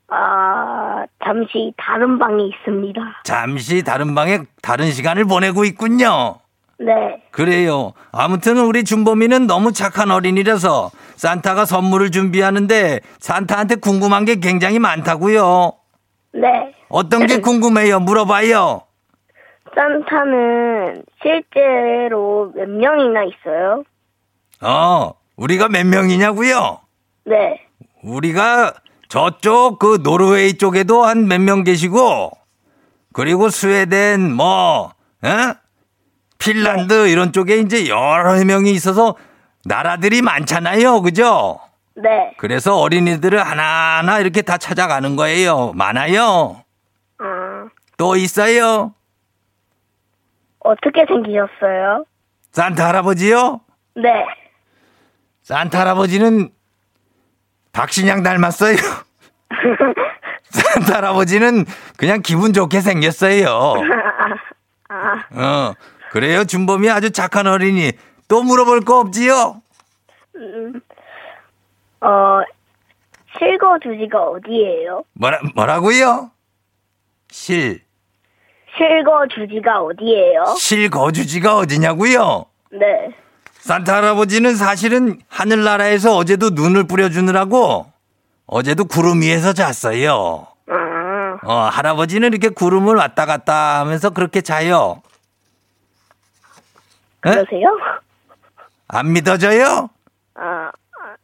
[0.08, 3.00] 아, 잠시 다른 방에 있습니다.
[3.24, 6.36] 잠시 다른 방에 다른 시간을 보내고 있군요.
[6.78, 7.92] 네, 그래요.
[8.12, 15.72] 아무튼 우리 준범이는 너무 착한 어린이라서 산타가 선물을 준비하는데 산타한테 궁금한 게 굉장히 많다고요.
[16.34, 16.74] 네.
[16.88, 18.00] 어떤 게 궁금해요?
[18.00, 18.82] 물어봐요.
[19.74, 23.82] 산타는 실제로 몇 명이나 있어요?
[24.60, 26.80] 어, 우리가 몇 명이냐고요?
[27.26, 27.60] 네,
[28.02, 28.74] 우리가
[29.08, 32.30] 저쪽 그 노르웨이 쪽에도 한 몇 명 계시고
[33.12, 34.92] 그리고 스웨덴 뭐
[35.24, 35.28] 에?
[36.44, 39.16] 핀란드 이런 쪽에 이제 여러 명이 있어서
[39.64, 41.00] 나라들이 많잖아요.
[41.00, 41.58] 그죠?
[41.94, 42.34] 네.
[42.36, 45.72] 그래서 어린이들을 하나하나 이렇게 다 찾아가는 거예요.
[45.74, 46.62] 많아요.
[47.18, 48.92] 아, 또 있어요.
[50.60, 52.04] 어떻게 생기셨어요?
[52.52, 53.60] 산타 할아버지요?
[53.96, 54.26] 네.
[55.44, 56.50] 산타 할아버지는
[57.72, 58.76] 박신양 닮았어요.
[60.50, 61.64] 산타 할아버지는
[61.96, 63.74] 그냥 기분 좋게 생겼어요.
[64.88, 65.74] 아, 어,
[66.14, 66.44] 그래요.
[66.44, 67.90] 준범이 아주 착한 어린이.
[68.28, 69.60] 또 물어볼 거 없지요?
[70.36, 70.80] 음,
[72.00, 72.40] 어,
[73.36, 75.02] 실거주지가 어디예요?
[75.14, 76.30] 뭐라, 뭐라고요?
[77.32, 77.82] 실,
[78.78, 80.54] 실거주지가 어디예요?
[80.56, 82.44] 실거주지가 어디냐고요?
[82.70, 83.10] 네.
[83.54, 87.86] 산타 할아버지는 사실은 하늘나라에서 어제도 눈을 뿌려주느라고
[88.46, 90.46] 어제도 구름 위에서 잤어요.
[90.68, 95.02] 아, 어, 할아버지는 이렇게 구름을 왔다 갔다 하면서 그렇게 자요.
[97.26, 97.30] 에?
[97.30, 97.68] 그러세요?
[98.88, 99.88] 안 믿어져요?
[100.34, 101.16] 아, 아,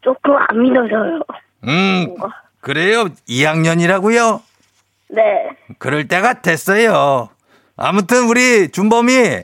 [0.00, 1.20] 조금 안 믿어져요.
[1.64, 2.14] 음,
[2.60, 3.06] 그래요.
[3.28, 4.40] 2학년이라고요?
[5.08, 5.22] 네.
[5.78, 7.28] 그럴 때가 됐어요.
[7.76, 9.42] 아무튼 우리 준범이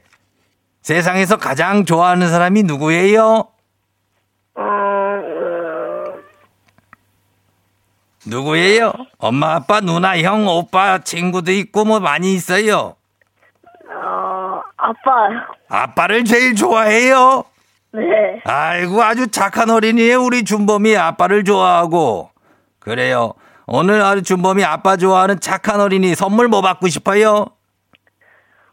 [0.83, 3.49] 세상에서 가장 좋아하는 사람이 누구예요?
[4.55, 6.22] 어, 음,
[8.27, 8.93] 누구예요?
[9.18, 12.95] 엄마, 아빠, 누나, 형, 오빠, 친구도 있고 뭐 많이 있어요.
[13.89, 14.26] 어,
[14.87, 15.28] 아빠.
[15.68, 17.45] 아빠를 제일 좋아해요.
[17.93, 18.41] 네.
[18.45, 20.22] 아이고 아주 착한 어린이에요.
[20.22, 22.30] 우리 준범이 아빠를 좋아하고.
[22.78, 23.32] 그래요.
[23.66, 27.47] 오늘 아주 준범이 아빠 좋아하는 착한 어린이 선물 뭐 받고 싶어요?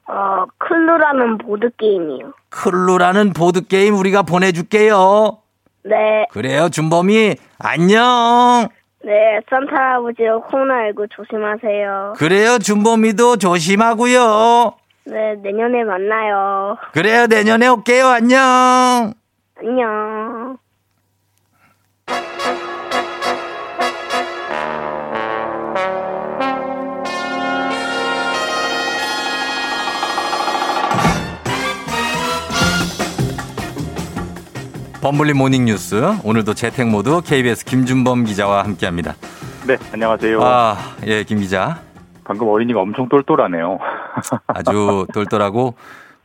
[0.06, 2.34] 어, 클루라는 보드게임이요.
[2.50, 5.40] 클루라는 보드게임 우리가 보내줄게요.
[5.86, 6.28] 네.
[6.30, 6.70] 그래요.
[6.70, 8.68] 준범이 안녕.
[9.06, 12.14] 네, 산타 할아버지가 코로나19 조심하세요.
[12.18, 12.60] 그래요.
[12.60, 14.74] 준범이도 조심하고요.
[15.06, 16.78] 네, 내년에 만나요.
[16.94, 17.28] 그래요.
[17.28, 18.08] 내년에 올게요.
[18.08, 19.14] 안녕.
[19.58, 20.58] 안녕.
[35.02, 39.16] 범블리 모닝 뉴스 오늘도 재택 모드 KBS 김준범 기자와 함께합니다.
[39.68, 40.42] 네, 안녕하세요.
[40.42, 41.82] 아, 예, 김 기자.
[42.24, 43.80] 방금 어린이가 엄청 똘똘하네요.
[44.48, 45.76] 아주 똘똘하고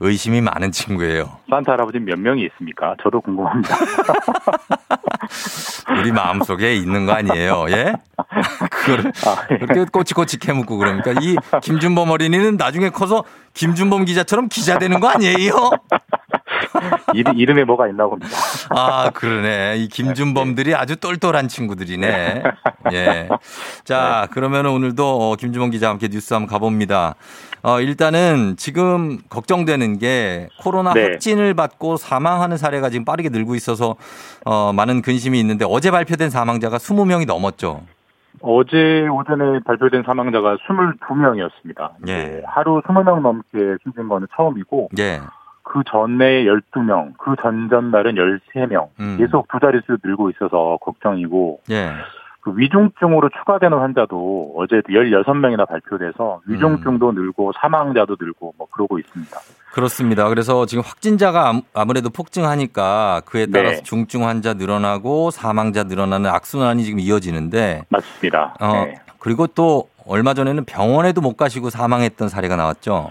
[0.01, 1.39] 의심이 많은 친구예요.
[1.51, 2.95] 산타 할아버지 몇 명이 있습니까?
[3.03, 3.76] 저도 궁금합니다.
[5.99, 7.66] 우리 마음속에 있는 거 아니에요.
[7.70, 7.93] 예?
[8.70, 9.12] 그거를
[9.49, 13.24] 그렇게 꼬치꼬치 캐묻고 그러니까 이 김준범 어린이는 나중에 커서
[13.55, 15.53] 김준범 기자처럼 기자 되는 거 아니에요?
[17.14, 18.30] 이름, 이름에 뭐가 있나 봅니다.
[18.70, 19.76] 아, 그러네.
[19.78, 22.43] 이 김준범들이 아주 똘똘한 친구들이네.
[22.93, 23.28] 예.
[23.84, 27.14] 자, 그러면 오늘도 어, 김준범 기자와 함께 뉴스 한번 가봅니다.
[27.63, 31.03] 어, 일단은 지금 걱정되는 게 코로나 네.
[31.03, 33.97] 확진을 받고 사망하는 사례가 지금 빠르게 늘고 있어서
[34.45, 37.83] 어, 많은 근심이 있는데 어제 발표된 사망자가 20명이 넘었죠.
[38.41, 41.91] 어제 오전에 발표된 사망자가 22명이었습니다.
[42.09, 42.43] 예.
[42.47, 45.21] 하루 20명 넘게 숨진 거는 처음이고, 예.
[45.63, 49.17] 그 전에 12명, 그 전전날은 13명, 음.
[49.19, 51.91] 계속 두 자릿수 늘고 있어서 걱정이고, 예.
[52.41, 59.36] 그 위중증으로 추가되는 환자도 어제 16명이나 발표돼서 위중증도 늘고 사망자도 늘고 뭐 그러고 있습니다.
[59.72, 60.28] 그렇습니다.
[60.28, 63.82] 그래서 지금 확진자가 암- 아무래도 폭증하니까 그에 따라서 네.
[63.82, 68.55] 중증 환자 늘어나고 사망자 늘어나는 악순환이 지금 이어지는데 맞습니다.
[68.61, 68.95] 어, 네.
[69.18, 73.11] 그리고 또 얼마 전에는 병원에도 못 가시고 사망했던 사례가 나왔죠.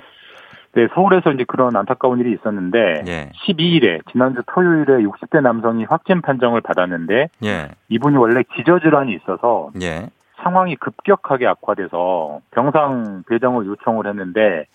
[0.78, 3.32] 네, 서울에서 이제 그런 안타까운 일이 있었는데 예.
[3.48, 7.70] 12일에 지난주 토요일에 60대 남성이 확진 판정을 받았는데 예.
[7.90, 10.12] 이분이 원래 기저 질환이 있어서 예.
[10.44, 14.66] 상황이 급격하게 악화돼서 병상 배정을 요청을 했는데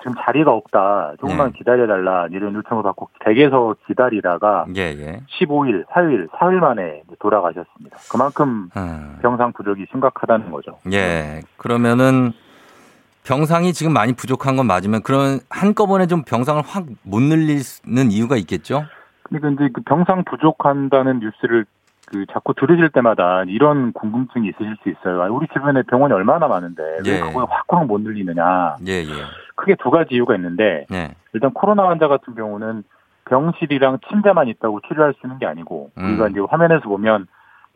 [0.00, 1.12] 지금 자리가 없다.
[1.20, 1.58] 조금만 네.
[1.58, 5.20] 기다려 달라 이런 요청을 받고 댁에서 기다리다가 예, 예.
[5.38, 7.96] 15일, 4일, 4일 만에 돌아가셨습니다.
[8.10, 9.18] 그만큼 음.
[9.22, 10.78] 병상 부족이 심각하다는 거죠.
[10.92, 11.42] 예.
[11.58, 12.32] 그러면은
[13.24, 18.84] 병상이 지금 많이 부족한 건 맞으면 그런 한꺼번에 좀 병상을 확 못 늘리는 이유가 있겠죠?
[19.22, 21.64] 그러니까 이제 그 병상 부족한다는 뉴스를
[22.06, 25.22] 그 자꾸 들으실 때마다 이런 궁금증이 있으실 수 있어요.
[25.22, 27.20] 아, 우리 주변에 병원이 얼마나 많은데 왜 예.
[27.20, 28.76] 그걸 확확 못 늘리느냐.
[28.86, 29.12] 예, 예.
[29.56, 31.14] 크게 두 가지 이유가 있는데 네.
[31.32, 32.84] 일단 코로나 환자 같은 경우는
[33.24, 36.04] 병실이랑 침대만 있다고 치료할 수 있는 게 아니고 음.
[36.04, 37.26] 우리가 이제 화면에서 보면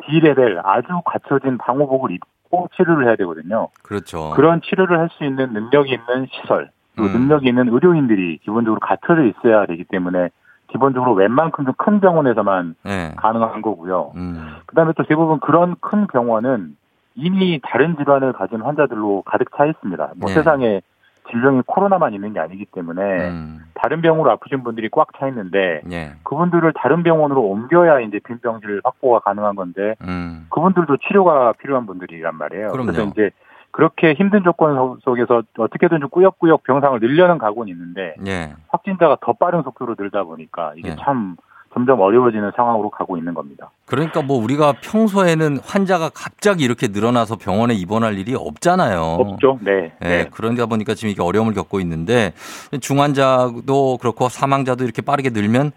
[0.05, 2.21] D레벨 아주 갖춰진 방호복을 입
[2.51, 3.69] 고 치료를 해야 되거든요.
[3.83, 4.31] 그렇죠.
[4.35, 7.13] 그런 치료를 할 수 있는 능력이 있는 시설, 또 음.
[7.13, 10.29] 능력이 있는 의료인들이 기본적으로 갖춰져 있어야 되기 때문에
[10.71, 13.15] 기본적으로 웬만큼 좀 큰 병원에서만 예.
[13.17, 14.13] 가능한 거고요.
[14.17, 14.57] 음.
[14.67, 16.77] 그다음에 또 대부분 그런 큰 병원은
[17.15, 20.13] 이미 다른 질환을 가진 환자들로 가득 차 있습니다.
[20.17, 20.35] 뭐 네.
[20.35, 20.83] 세상에
[21.31, 23.59] 질병이 코로나만 있는 게 아니기 때문에 음.
[23.75, 26.13] 다른 병으로 아프신 분들이 꽉 차 있는데 예.
[26.25, 30.47] 그분들을 다른 병원으로 옮겨야 이제 빈 병실 확보가 가능한 건데 음.
[30.51, 32.69] 그분들도 치료가 필요한 분들이란 말이에요.
[32.69, 32.91] 그럼요.
[32.93, 33.31] 래서 이제
[33.71, 38.55] 그렇게 힘든 조건 속- 속에서 어떻게든 좀 꾸역꾸역 병상을 늘려는 각오는 있는데 예.
[38.69, 40.97] 확진자가 더 빠른 속도로 늘다 보니까 이게 네.
[41.01, 41.37] 참
[41.75, 43.71] 점점 어려워지는 상황으로 가고 있는 겁니다.
[43.87, 49.01] 그러니까 뭐 우리가 평소에는 환자가 갑자기 이렇게 늘어나서 병원에 입원할 일이 없잖아요.
[49.01, 49.59] 없죠.
[49.63, 49.93] 네.
[50.03, 50.29] 예, 네.
[50.31, 52.33] 그러다 보니까 지금 이게 어려움을 겪고 있는데
[52.81, 55.73] 중환자도 그렇고 사망자도 이렇게 빠르게 늘면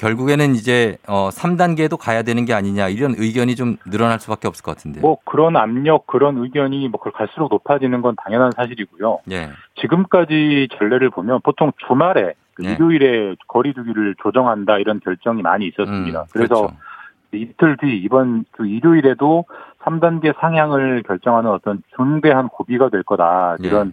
[0.00, 4.74] 결국에는 이제 어 3단계도 가야 되는 게 아니냐 이런 의견이 좀 늘어날 수밖에 없을 것
[4.74, 5.00] 같은데.
[5.00, 9.18] 뭐 그런 압력, 그런 의견이 뭐 그걸 갈수록 높아지는 건 당연한 사실이고요.
[9.30, 9.50] 예.
[9.80, 12.74] 지금까지 전례를 보면 보통 주말에 그 네.
[12.74, 16.20] 일요일에 거리두기를 조정한다 이런 결정이 많이 있었습니다.
[16.20, 16.76] 음, 그래서 그렇죠.
[17.32, 19.44] 이틀 뒤 이번 그 일요일에도
[19.82, 23.66] 3단계 상향을 결정하는 어떤 중대한 고비가 될 거다 예.
[23.66, 23.92] 이런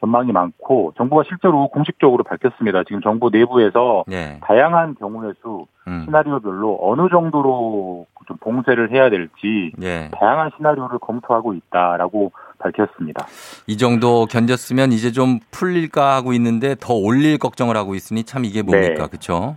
[0.00, 2.84] 전망이 많고 정부가 실제로 공식적으로 밝혔습니다.
[2.84, 4.38] 지금 정부 내부에서 예.
[4.42, 6.02] 다양한 경우의 수 음.
[6.04, 10.10] 시나리오별로 어느 정도로 좀 봉쇄를 해야 될지 예.
[10.12, 12.32] 다양한 시나리오를 검토하고 있다라고
[12.64, 13.26] 밝혔습니다.
[13.66, 18.62] 이 정도 견뎠으면 이제 좀 풀릴까 하고 있는데 더 올릴 걱정을 하고 있으니 참 이게
[18.62, 19.04] 뭡니까?
[19.04, 19.08] 네.
[19.08, 19.56] 그렇죠?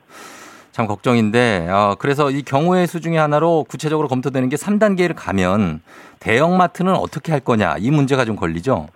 [0.72, 5.82] 참 걱정인데 어, 그래서 이 경우의 수 중에 하나로 구체적으로 검토되는 게 3단계를 가면
[6.20, 8.88] 대형마트는 어떻게 할 거냐 이 문제가 좀 걸리죠.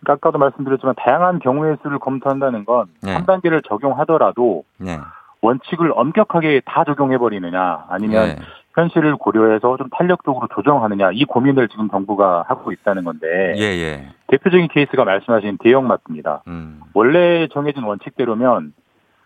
[0.00, 3.16] 그러니까 아까도 말씀드렸지만 다양한 경우의 수를 검토한다는 건 네.
[3.16, 4.98] 3단계를 적용하더라도 네.
[5.40, 8.38] 원칙을 엄격하게 다 적용해 버리느냐 아니면 네.
[8.78, 14.08] 현실을 고려해서 좀 탄력적으로 조정하느냐 이 고민을 지금 정부가 하고 있다는 건데 예, 예.
[14.28, 16.42] 대표적인 케이스가 말씀하신 대형마트입니다.
[16.46, 16.80] 음.
[16.94, 18.72] 원래 정해진 원칙대로면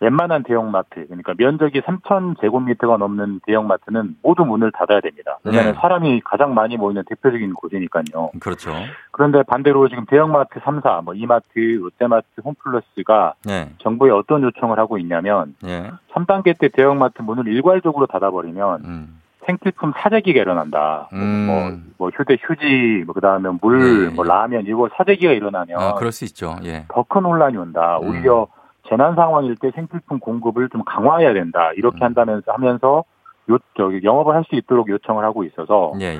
[0.00, 5.38] 웬만한 대형마트 그러니까 면적이 3천 제곱미터가 넘는 대형마트는 모두 문을 닫아야 됩니다.
[5.44, 5.80] 왜냐하면 네.
[5.80, 8.32] 사람이 가장 많이 모이는 대표적인 곳이니까요.
[8.40, 8.72] 그렇죠.
[9.12, 13.70] 그런데 반대로 지금 대형마트 3사, 뭐 이마트, 롯데마트, 홈플러스가 네.
[13.78, 15.92] 정부에 어떤 요청을 하고 있냐면 예.
[16.12, 19.21] 3단계 때 대형마트 문을 일괄적으로 닫아버리면 음.
[19.46, 21.08] 생필품 사재기가 일어난다.
[21.12, 21.46] 음.
[21.98, 24.14] 뭐, 뭐 휴대 휴지, 뭐 그다음에 물, 네.
[24.14, 26.56] 뭐 라면 이거 사재기가 일어나면 아, 그럴 수 있죠.
[26.64, 26.84] 예.
[26.88, 27.98] 더 큰 혼란이 온다.
[28.02, 28.08] 음.
[28.08, 28.46] 오히려
[28.88, 31.72] 재난 상황일 때 생필품 공급을 좀 강화해야 된다.
[31.76, 32.06] 이렇게 음.
[32.06, 33.04] 한다면서 하면서
[33.50, 36.18] 요 저기 영업을 할 수 있도록 요청을 하고 있어서 예, 예.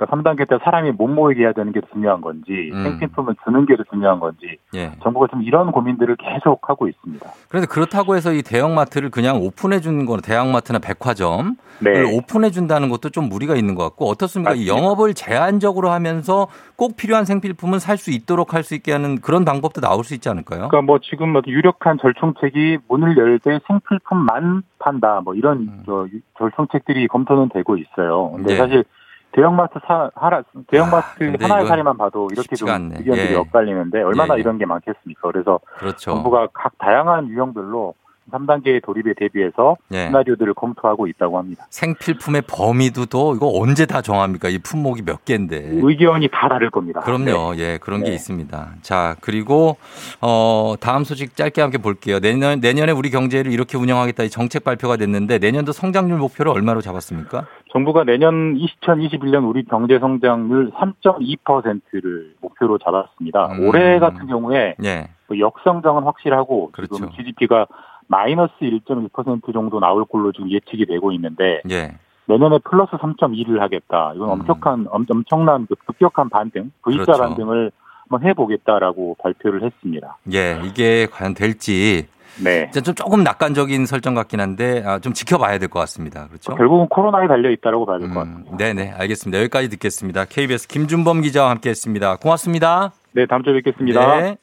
[0.00, 2.82] 그러니까 3단계 때 사람이 못 모이게 해야 되는 게 중요한 건지 음.
[2.84, 4.92] 생필품을 주는 게더 중요한 건지 예.
[5.02, 7.26] 정부가 지금 이런 고민들을 계속 하고 있습니다.
[7.48, 11.90] 그런데 그렇다고 해서 이 대형마트를 그냥 오픈해 주는 거는 대형마트나 백화점 네.
[11.90, 14.54] 을 오픈해 준다는 것도 좀 무리가 있는 것 같고 어떻습니까?
[14.54, 19.44] 이 영업을 제한적으로 하면서 꼭 필요한 생필품은 살 수 있도록 할 수 있게 하는 그런
[19.44, 20.68] 방법도 나올 수 있지 않을까요?
[20.68, 26.06] 그러니까 뭐 지금 뭐 유력한 절충책이 문을 열 때 생필품만 판다 뭐 이런 저
[26.38, 28.30] 절충책들이 검토는 되고 있어요.
[28.32, 28.46] 근데 음.
[28.54, 28.56] 네.
[28.56, 28.84] 사실
[29.32, 32.96] 대형마트 사 하나 대형마트 근데 하나의 사례만 봐도 이렇게 좀 않네.
[32.98, 33.36] 의견들이 예.
[33.36, 34.40] 엇갈리는데 얼마나 예, 예.
[34.40, 35.30] 이런 게 많겠습니까?
[35.30, 36.12] 그래서 그렇죠.
[36.12, 37.94] 정부가 각 다양한 유형별로
[38.30, 40.06] 3단계 도입에 대비해서 예.
[40.06, 41.66] 시나리오들을 검토하고 있다고 합니다.
[41.70, 44.48] 생필품의 범위도 또 이거 언제 다 정합니까?
[44.48, 45.70] 이 품목이 몇 개인데.
[45.82, 47.00] 의견이 다 다를 겁니다.
[47.00, 47.54] 그럼요.
[47.54, 47.58] 네.
[47.58, 48.14] 예, 그런 게 네.
[48.14, 48.74] 있습니다.
[48.82, 49.76] 자, 그리고
[50.20, 52.20] 어 다음 소식 짧게 함께 볼게요.
[52.20, 57.46] 내년 내년에 우리 경제를 이렇게 운영하겠다 이 정책 발표가 됐는데 내년도 성장률 목표를 얼마로 잡았습니까?
[57.72, 63.46] 정부가 내년 2021년 우리 경제 성장률 3.2%를 목표로 잡았습니다.
[63.52, 63.68] 음.
[63.68, 65.08] 올해 같은 경우에 예.
[65.28, 66.94] 뭐 역성장은 확실하고 그렇죠.
[66.96, 67.66] 지금 GDP가
[68.08, 71.92] 마이너스 1.1% 정도 나올 걸로 지금 예측이 되고 있는데 예.
[72.26, 74.12] 내년에 플러스 3.2를 하겠다.
[74.16, 77.04] 이건 엄청난 엄- 엄청난 그 급격한 반등, V자 음.
[77.04, 77.22] 그렇죠.
[77.22, 77.72] 반등을
[78.10, 80.18] 한번 해보겠다라고 발표를 했습니다.
[80.32, 82.06] 예, 이게 과연 될지
[82.42, 82.66] 네.
[82.70, 86.26] 이제 좀 조금 낙관적인 설정 같긴 한데 아, 좀 지켜봐야 될 것 같습니다.
[86.28, 86.54] 그렇죠?
[86.54, 88.56] 결국은 코로나에 달려 있다라고 봐야 될것 같습니다.
[88.56, 89.38] 네 네, 알겠습니다.
[89.40, 90.24] 여기까지 듣겠습니다.
[90.24, 92.16] KBS 김준범 기자와 함께했습니다.
[92.16, 92.92] 고맙습니다.
[93.12, 94.20] 네, 다음 주에 뵙겠습니다.
[94.20, 94.36] 네.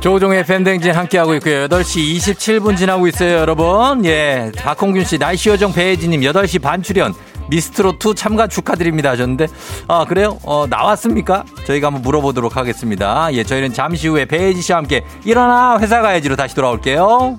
[0.00, 1.66] 조종의 팬댕진 함께하고 있고요.
[1.68, 4.02] 8시 27분 지나고 있어요, 여러분.
[4.06, 4.50] 예.
[4.56, 7.12] 박홍균 씨, 날씨 요정 배혜진님 8시 반 출연.
[7.50, 9.48] 미스트롯2 참가 축하드립니다 하셨는데,
[9.88, 10.38] 아, 그래요?
[10.44, 11.44] 어, 나왔습니까?
[11.66, 13.28] 저희가 한번 물어보도록 하겠습니다.
[13.32, 17.38] 예, 저희는 잠시 후에 배혜지 씨와 함께 일어나 회사 가야지로 다시 돌아올게요.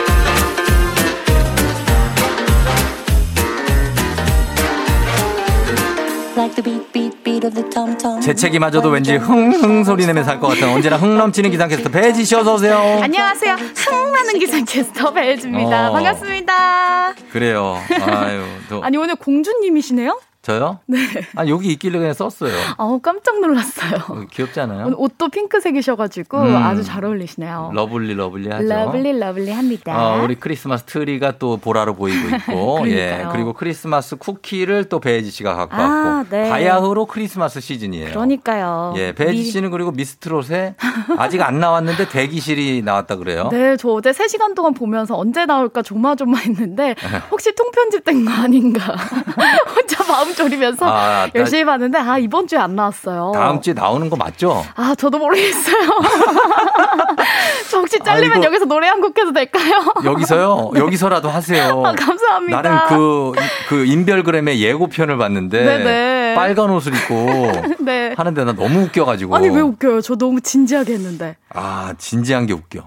[8.21, 12.55] 재채기마저도 왠지 흥흥 소리 내면서 할 것 같은 언제나 흥 넘치는 기상캐스터 배지 씨 어서
[12.55, 13.55] 오세요 안녕하세요.
[13.55, 15.89] 흥나는 기상캐스터 배혜주입니다.
[15.89, 15.93] 어.
[15.93, 17.13] 반갑습니다.
[17.31, 20.19] 그래요 아유 또 아니 오늘 공주님이시네요?
[20.41, 20.79] 저요?
[20.87, 20.97] 네.
[21.35, 23.99] 아 여기 있길래 그냥 썼어요 아우 깜짝 놀랐어요.
[24.09, 24.87] 어, 귀엽지 않아요?
[24.87, 26.55] 오늘 옷도 핑크색이셔가지고 음.
[26.55, 27.69] 아주 잘 어울리시네요.
[27.75, 29.95] lovely lovely하죠 lovely lovely합니다.
[30.15, 33.27] 어, 우리 크리스마스 트리가 또 보라로 보이고 있고, 예.
[33.31, 35.79] 그리고 크리스마스 쿠키를 또 배혜지 씨가 갖고 아,
[36.17, 36.49] 왔고, 네.
[36.49, 38.09] 바야흐로 크리스마스 시즌이에요.
[38.09, 38.93] 그러니까요.
[38.97, 40.73] 예, 배혜지 미- 씨는 그리고 미스트롯에
[41.19, 43.49] 아직 안 나왔는데 대기실이 나왔다 그래요.
[43.51, 46.95] 네, 저 어제 3 시간 동안 보면서 언제 나올까 조마조마했는데 네.
[47.29, 48.95] 혹시 통편집된 거 아닌가
[49.75, 53.31] 혼자 마음 졸이면서 아, 나- 열심히 봤는데 아 이번 주에 안 나왔어요.
[53.33, 54.65] 다음 주에 나오는 거 맞죠?
[54.75, 55.89] 아 저도 모르겠어요.
[57.69, 58.45] 저 혹시 잘리면 아이고.
[58.45, 59.83] 여기서 노래 한 곡 해도 될까요?
[60.05, 60.71] 여기서요?
[60.75, 61.81] 여기서라도 하세요.
[61.85, 62.61] 아, 감사합니다.
[62.61, 63.31] 나는 그,
[63.67, 66.35] 그 인별그램의 예고편을 봤는데 네네.
[66.35, 67.51] 빨간 옷을 입고
[67.81, 68.13] 네.
[68.15, 69.35] 하는데 나 너무 웃겨가지고.
[69.35, 70.01] 아니 왜 웃겨요?
[70.01, 71.35] 저 너무 진지하게 했는데.
[71.53, 72.81] 아, 진지한 게 웃겨.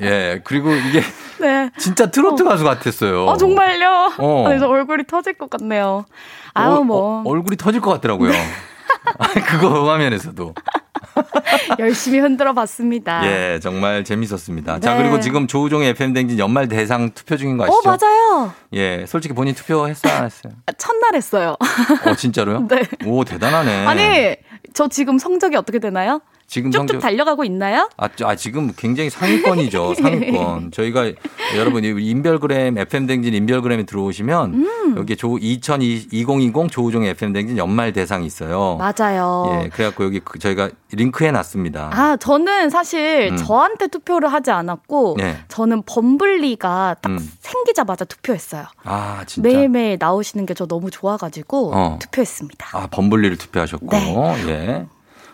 [0.00, 1.02] 예, 그리고 이게
[1.42, 1.70] 네.
[1.76, 3.26] 진짜 트로트 가수 같았어요.
[3.26, 4.12] 어 정말요?
[4.18, 4.46] 어.
[4.46, 6.04] 아니 저 얼굴이 터질 것 같네요.
[6.54, 8.32] 아우 어, 뭐 어, 얼굴이 터질 것 같더라고요.
[9.48, 10.54] 그거 화면에서도.
[11.78, 13.26] 열심히 흔들어 봤습니다.
[13.26, 14.80] 예, 정말 재밌었습니다.
[14.80, 15.02] 자, 네.
[15.02, 17.88] 그리고 지금 조우종의 FM댕진 연말 대상 투표 중인 거어 아시죠?
[17.88, 18.52] 맞아요.
[18.74, 20.52] 예, 솔직히 본인 투표했어요, 안 했어요?
[20.78, 21.56] 첫날 했어요.
[22.06, 22.68] 어, 진짜로요?
[22.68, 22.82] 네.
[23.04, 23.86] 오, 대단하네.
[23.86, 24.36] 아니
[24.74, 26.20] 저 지금 성적이 어떻게 되나요?
[26.52, 27.88] 지금 쭉쭉 달려가고 있나요?
[27.96, 29.94] 아, 저- 아, 지금 굉장히 상위권이죠.
[30.02, 30.70] 상위권.
[30.70, 31.10] 저희가
[31.56, 34.94] 여러분 이 인별그램 FM 댕진 인별그램에 들어오시면 음.
[34.98, 38.76] 여기 조2020 2020 조우종 FM 댕진 연말 대상이 있어요.
[38.78, 39.62] 맞아요.
[39.64, 41.88] 예, 그래갖고 여기 그- 저희가 링크해 놨습니다.
[41.90, 43.36] 아, 저는 사실 음.
[43.38, 45.38] 저한테 투표를 하지 않았고 네.
[45.48, 47.32] 저는 범블리가 딱 음.
[47.40, 48.64] 생기자마자 투표했어요.
[48.84, 49.48] 아, 진짜.
[49.48, 51.98] 매일매일 나오시는 게 저 너무 좋아가지고 어.
[51.98, 52.68] 투표했습니다.
[52.76, 53.86] 아, 범블리를 투표하셨고.
[53.90, 54.14] 네.
[54.48, 54.86] 예.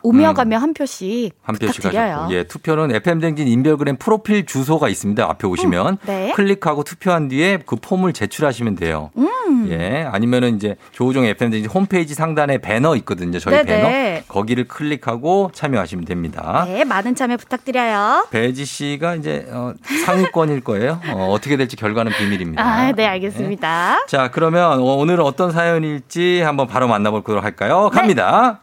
[0.08, 0.34] 오며 음.
[0.34, 1.84] 가며 한 표씩 한 표씩.
[1.84, 2.32] 하셨고.
[2.32, 5.22] 예, 투표는 FM 댕진 인별그램 프로필 주소가 있습니다.
[5.22, 6.32] 앞에 오시면 네.
[6.34, 9.10] 클릭하고 투표한 뒤에 그 폼을 제출하시면 돼요.
[9.18, 9.68] 음.
[9.70, 13.38] 예, 아니면은 이제 조우종 FM 댕진 홈페이지 상단에 배너 있거든요.
[13.38, 13.82] 저희 네네.
[13.82, 14.22] 배너.
[14.28, 16.64] 거기를 클릭하고 참여하시면 됩니다.
[16.66, 18.28] 네, 많은 참여 부탁드려요.
[18.30, 19.74] 배지 씨가 이제 어,
[20.06, 21.00] 상위권일 거예요.
[21.12, 22.62] 어, 어떻게 될지 결과는 비밀입니다.
[22.62, 24.06] 아, 네, 알겠습니다.
[24.06, 27.90] 자, 그러면 어, 오늘은 어떤 사연일지 한번 바로 만나보도록 할까요?
[27.92, 27.98] 네.
[28.00, 28.60] 갑니다.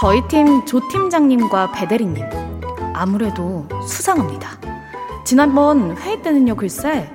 [0.00, 2.24] 저희 팀 조 팀장님과 배대리님
[2.94, 4.50] 아무래도 수상합니다.
[5.24, 7.10] 지난번 회의 때는요, 글쎄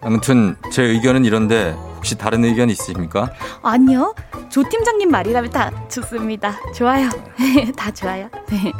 [0.00, 3.30] 아무튼 제 의견은 이런데 혹시 다른 의견 있으십니까?
[3.62, 4.14] 아니요.
[4.50, 6.56] 조 팀장님 말이라면 다 좋습니다.
[6.74, 7.08] 좋아요.
[7.76, 8.28] 다 좋아요.
[8.48, 8.72] 네.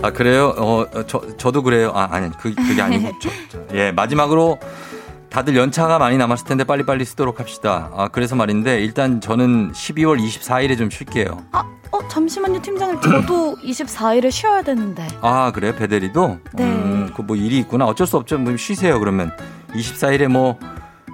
[0.00, 0.54] 아 그래요?
[0.56, 1.92] 어, 어, 저 저도 그래요.
[1.94, 4.58] 아 아니 그 그게 아니고 저, 저, 예 마지막으로
[5.30, 7.90] 다들 연차가 많이 남았을 텐데 빨리빨리 쓰도록 합시다.
[7.94, 11.44] 아 그래서 말인데 일단 저는 12월 24일에 좀 쉴게요.
[11.90, 13.00] 어, 잠시만요, 팀장님.
[13.00, 15.06] 저도 24일에 쉬어야 되는데.
[15.20, 15.74] 아 그래요?
[15.74, 16.38] 배대리도?
[16.54, 16.64] 네.
[16.64, 17.86] 음, 그뭐 일이 있구나.
[17.86, 18.38] 어쩔 수 없죠.
[18.38, 19.30] 뭐 쉬세요 그러면
[19.74, 20.58] 24일에 뭐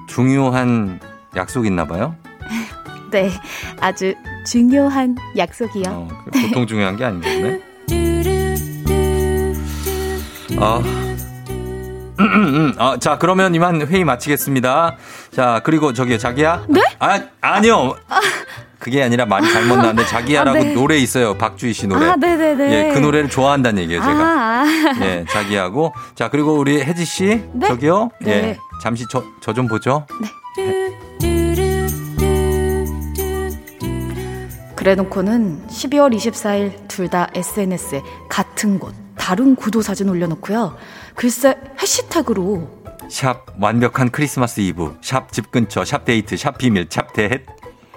[0.08, 1.00] 중요한
[1.36, 2.14] 약속 있나 봐요.
[3.10, 3.30] 네.
[3.80, 4.14] 아주
[4.46, 5.84] 중요한 약속이요.
[5.88, 6.08] 어,
[6.48, 7.60] 보통 중요한 게 아니겠네.
[10.58, 11.03] 아.
[12.78, 14.96] 아, 자, 그러면 이만 회의 마치겠습니다.
[15.32, 16.64] 자, 그리고 저기 자기야?
[16.68, 16.80] 네?
[16.98, 17.96] 아, 아니요.
[18.78, 20.74] 그게 아니라 말이 잘못 나왔는데 자기야라고 아, 네.
[20.74, 21.36] 노래 있어요.
[21.38, 22.06] 박주희 씨 노래.
[22.10, 22.72] 아, 네네네.
[22.90, 24.14] 예, 그 노래를 좋아한다는 얘기예요, 제가.
[24.14, 24.66] 아, 아.
[25.02, 25.94] 예, 자기하고.
[26.14, 27.42] 자, 그리고 우리 혜지 씨.
[27.52, 27.66] 네?
[27.68, 28.10] 저기요.
[28.20, 28.30] 네.
[28.30, 28.58] 예.
[28.82, 30.06] 잠시 저, 저 좀 보죠.
[34.76, 40.76] 그래 놓고는 12월 24일 둘 다 SNS에 같은 곳, 다른 구도 사진 올려놓고요.
[41.14, 44.96] 글쎄 해시태그로 샵 완벽한 크리스마스 이브.
[45.02, 45.84] 샵 집 근처.
[45.84, 46.36] 샵 데이트.
[46.36, 46.86] 샵 비밀.
[46.90, 47.46] 샵 대헷.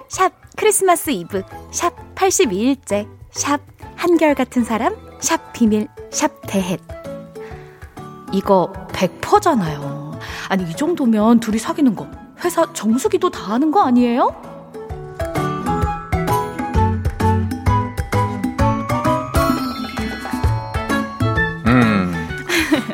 [0.08, 3.60] 샵 크리스마스 이브, 샵 82일째, 샵
[3.94, 6.80] 한결같은 사람, 샵 비밀, 샵 대헷.
[8.32, 10.18] 이거 100%잖아요.
[10.48, 12.08] 아니 이 정도면 둘이 사귀는 거
[12.42, 14.57] 회사 정수기도 다 하는 거 아니에요?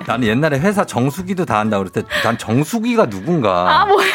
[0.07, 3.83] 나는 옛날에 회사 정수기도 다 한다고 그랬을 때 난 정수기가 누군가.
[3.83, 4.07] 아 뭐야?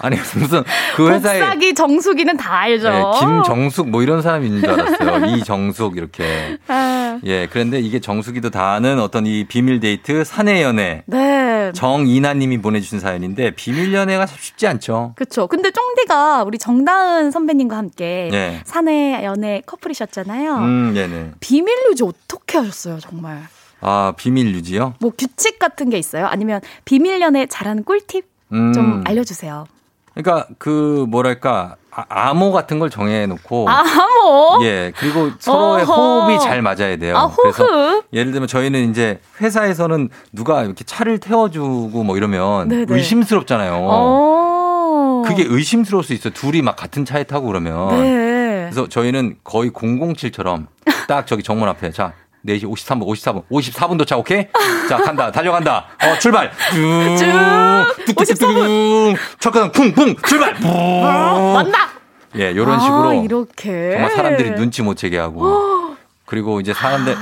[0.00, 0.62] 아니 무슨
[0.94, 2.86] 그 회사에 복사기 정수기는 다 알죠.
[2.88, 5.26] 예, 김정숙 뭐 이런 사람이 있는 줄 알았어요.
[5.36, 6.56] 이정숙 이렇게.
[6.68, 11.02] 아, 예, 그런데 이게 정수기도 다 아는 어떤 이 비밀 데이트 사내 연애.
[11.06, 11.72] 네.
[11.74, 15.14] 정이나 님이 보내 주신 사연인데 비밀 연애가 참 쉽지 않죠.
[15.16, 15.48] 그쵸.
[15.48, 18.60] 근데 쫑디가 우리 정다은 선배님과 함께 예.
[18.64, 20.56] 사내 연애 커플이셨잖아요.
[20.58, 21.32] 음, 네네.
[21.40, 23.42] 비밀 유지 어떻게 하셨어요, 정말?
[23.80, 24.94] 아, 비밀 유지요?
[25.00, 26.26] 뭐 규칙 같은 게 있어요?
[26.26, 28.72] 아니면 비밀 연애 잘하는 꿀팁 음.
[28.72, 29.66] 좀 알려주세요.
[30.14, 33.82] 그러니까 그 뭐랄까 아, 암호 같은 걸 정해놓고 아,
[34.22, 34.64] 뭐?
[34.64, 35.94] 예 그리고 서로의 어허.
[35.94, 37.16] 호흡이 잘 맞아야 돼요.
[37.16, 38.04] 아, 호흡?
[38.12, 42.86] 예를 들면 저희는 이제 회사에서는 누가 이렇게 차를 태워주고 뭐 이러면 네네.
[42.88, 43.78] 의심스럽잖아요.
[43.80, 45.22] 어.
[45.26, 46.30] 그게 의심스러울 수 있어.
[46.30, 47.88] 요 둘이 막 같은 차에 타고 그러면.
[48.00, 48.68] 네.
[48.70, 50.66] 그래서 저희는 거의 007처럼
[51.06, 52.12] 딱 저기 정문 앞에 자.
[52.46, 54.46] 4시 53분, 54분, 54분 도착, 오케이?
[54.88, 55.86] 자, 간다, 달려간다.
[56.02, 56.52] 어, 출발.
[56.72, 59.16] 쭉, 뚝뚝뚝뚝.
[59.40, 60.54] 첫가닥 쿵쿵, 출발.
[60.60, 61.88] 만나!
[62.36, 63.12] 예, 요런 아, 식으로.
[63.24, 63.92] 이렇게.
[63.92, 65.96] 정말 사람들이 눈치 못 채게 하고.
[66.26, 67.16] 그리고 이제 사람들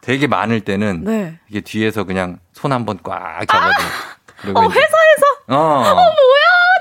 [0.00, 1.10] 되게 많을 때는 아.
[1.10, 1.38] 네.
[1.48, 3.82] 이게 뒤에서 그냥 손 한 번 꽉 잡아줘.
[4.40, 5.24] 그리고 어, 회사에서?
[5.48, 5.56] 어.
[5.56, 6.04] 어, 뭐야!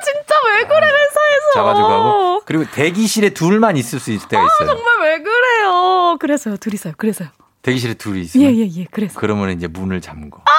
[0.04, 1.52] 진짜 왜 그래, 회사에서!
[1.56, 4.76] 잡아주고 하고 그리고 대기실에 둘만 있을 수 있을 때가 아, 있어요.
[4.76, 6.18] 정말 왜 그래요?
[6.20, 7.30] 그래서요, 둘이서요, 그래서요.
[7.64, 9.20] 대기실에 둘이 있으면 예, 예, 예, 그래서.
[9.20, 10.42] 그러면 이제 문을 잠고.
[10.46, 10.52] 아,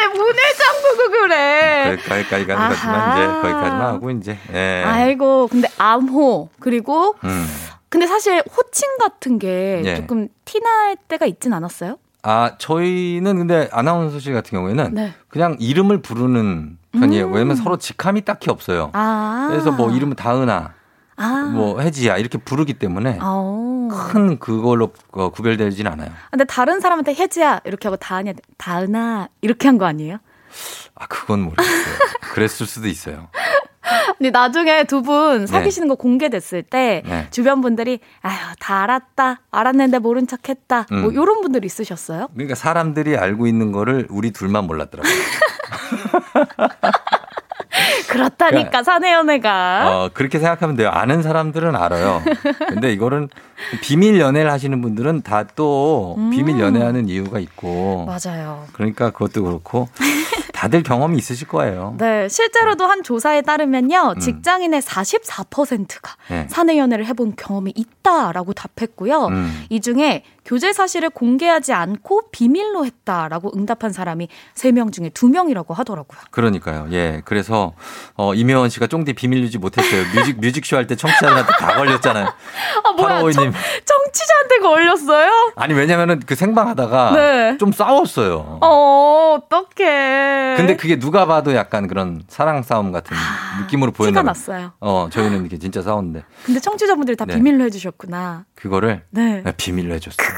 [0.00, 1.98] 왜 문을 잠그고 그래?
[2.08, 3.14] 거기까지 가는 거지만 아하.
[3.14, 4.82] 이제 거기까지만 하고 이제 예.
[4.86, 7.46] 아이고, 근데 암호, 그리고, 음.
[7.90, 9.96] 근데 사실 호칭 같은 게 예.
[9.96, 11.98] 조금 티날 때가 있진 않았어요?
[12.22, 15.14] 아 저희는 근데 아나운서실 같은 경우에는 네.
[15.28, 17.26] 그냥 이름을 부르는 편이에요.
[17.26, 17.32] 음.
[17.32, 18.90] 왜냐면 서로 직함이 딱히 없어요.
[18.92, 19.48] 아.
[19.50, 20.72] 그래서 뭐 이름은 다은아,
[21.18, 21.50] 아.
[21.52, 23.88] 뭐 혜지야 이렇게 부르기 때문에 어.
[23.90, 26.10] 큰 그걸로 어, 구별되진 않아요.
[26.30, 30.18] 근데 다른 사람한테 혜지야 이렇게 하고 다은이 다은아 이렇게 한 거 아니에요?
[30.94, 31.94] 아 그건 모르겠어요.
[32.32, 33.28] 그랬을 수도 있어요.
[34.18, 37.26] 근데 나중에 두 분 사귀시는 거 공개됐을 때 네.
[37.30, 41.12] 주변 분들이 아휴 다 알았다 알았는데 모른 척했다 뭐 음.
[41.12, 42.28] 이런 분들 있으셨어요?
[42.34, 45.12] 그러니까 사람들이 알고 있는 거를 우리 둘만 몰랐더라고요.
[48.08, 50.90] 그렇다니까 사내 연애가 어, 그렇게 생각하면 돼요.
[50.90, 52.22] 아는 사람들은 알아요.
[52.68, 53.28] 근데 이거는
[53.82, 56.30] 비밀 연애를 하시는 분들은 다또 음.
[56.30, 58.06] 비밀 연애하는 이유가 있고.
[58.06, 58.64] 맞아요.
[58.72, 59.88] 그러니까 그것도 그렇고
[60.52, 61.94] 다들 경험이 있으실 거예요.
[61.98, 64.20] 네, 실제로도 한 조사에 따르면요, 음.
[64.20, 66.46] 직장인의 44%가 네.
[66.50, 69.26] 사내 연애를 해본 경험이 있다라고 답했고요.
[69.26, 69.64] 음.
[69.68, 76.18] 이 중에 교제 사실을 공개하지 않고 비밀로 했다라고 응답한 사람이 3명 중에 2명이라고 하더라고요.
[76.30, 76.88] 그러니까요.
[76.92, 77.20] 예.
[77.26, 77.74] 그래서
[78.14, 80.04] 어 이명원 씨가 쫑디 비밀 유지 못했어요.
[80.14, 82.24] 뮤직 뮤직쇼 할 때 청취자들한테 다 걸렸잖아요.
[82.82, 83.52] 아, 뭐야, 8552 청, 님.
[83.84, 85.52] 청취자한테 걸렸어요?
[85.56, 87.58] 아니 왜냐면은 그 생방 하다가 네.
[87.58, 88.58] 좀 싸웠어요.
[88.62, 90.54] 어, 어떡해.
[90.56, 93.14] 근데 그게 누가 봐도 약간 그런 사랑 싸움 같은
[93.60, 94.58] 느낌으로 보였나 아, 티가 봐요.
[94.62, 94.72] 났어요.
[94.80, 97.34] 어, 저희는 이렇게 진짜 싸웠는데 근데 청취자분들이 다 네.
[97.34, 98.46] 비밀로 해주셨구나.
[98.54, 99.42] 그거를 네.
[99.58, 100.37] 비밀로 해줬어요.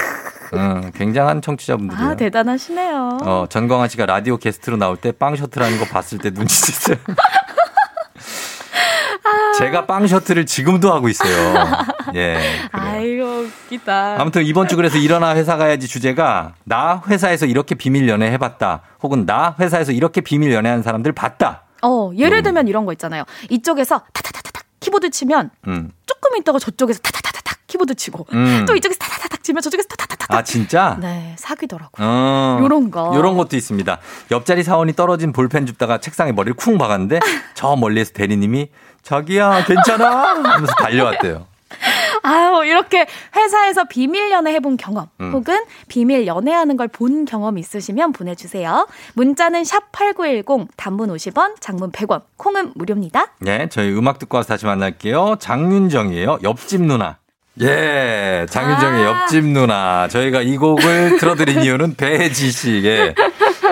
[0.56, 2.10] 음, 굉장한 청취자분들이에요.
[2.10, 3.18] 아, 대단하시네요.
[3.22, 6.98] 어, 전광환 씨가 라디오 게스트로 나올 때 빵 셔틀하는 거 봤을 때 눈치챘어요.
[9.22, 9.52] 아.
[9.58, 11.54] 제가 빵 셔틀을 지금도 하고 있어요.
[12.14, 12.34] 예.
[12.34, 12.68] 그래요.
[12.72, 13.24] 아이고,
[13.66, 14.16] 웃기다.
[14.20, 18.80] 아무튼 이번 주 그래서 일어나 회사 가야지 주제가 나 회사에서 이렇게 비밀 연애 해봤다.
[19.02, 21.62] 혹은 나 회사에서 이렇게 비밀 연애하는 사람들 봤다.
[21.82, 23.24] 어, 예를 들면 이런 거 있잖아요.
[23.50, 25.90] 이쪽에서 타타타타타 키보드 치면 음.
[26.06, 28.64] 조금 있다가 저쪽에서 타타타타타 키보드 치고 음.
[28.66, 30.36] 또 이쪽에서 타타타닥 치면 저쪽에서 타타타닥.
[30.36, 30.96] 아, 진짜?
[31.00, 32.06] 네, 사귀더라고요.
[32.06, 33.12] 어, 요런 거.
[33.14, 33.98] 요런 것도 있습니다.
[34.30, 37.20] 옆자리 사원이 떨어진 볼펜 줍다가 책상에 머리를 쿵 박았는데
[37.54, 38.70] 저 멀리에서 대리님이
[39.02, 41.46] 자기야 괜찮아 하면서 달려왔대요.
[42.22, 43.06] 아유, 이렇게
[43.36, 45.32] 회사에서 비밀 연애 해본 경험 음.
[45.32, 45.58] 혹은
[45.88, 48.86] 비밀 연애하는 걸 본 경험 있으시면 보내주세요.
[49.14, 53.28] 문자는 샵 8910, 단문 50원, 장문 100원, 콩은 무료입니다.
[53.38, 55.36] 네, 저희 음악 듣고 와서 다시 만날게요.
[55.38, 56.40] 장윤정이에요.
[56.42, 57.18] 옆집 누나.
[57.60, 59.08] 예, 장윤정의 아.
[59.22, 60.08] 옆집 누나.
[60.08, 63.14] 저희가 이 곡을 틀어드린 이유는 배지 씨의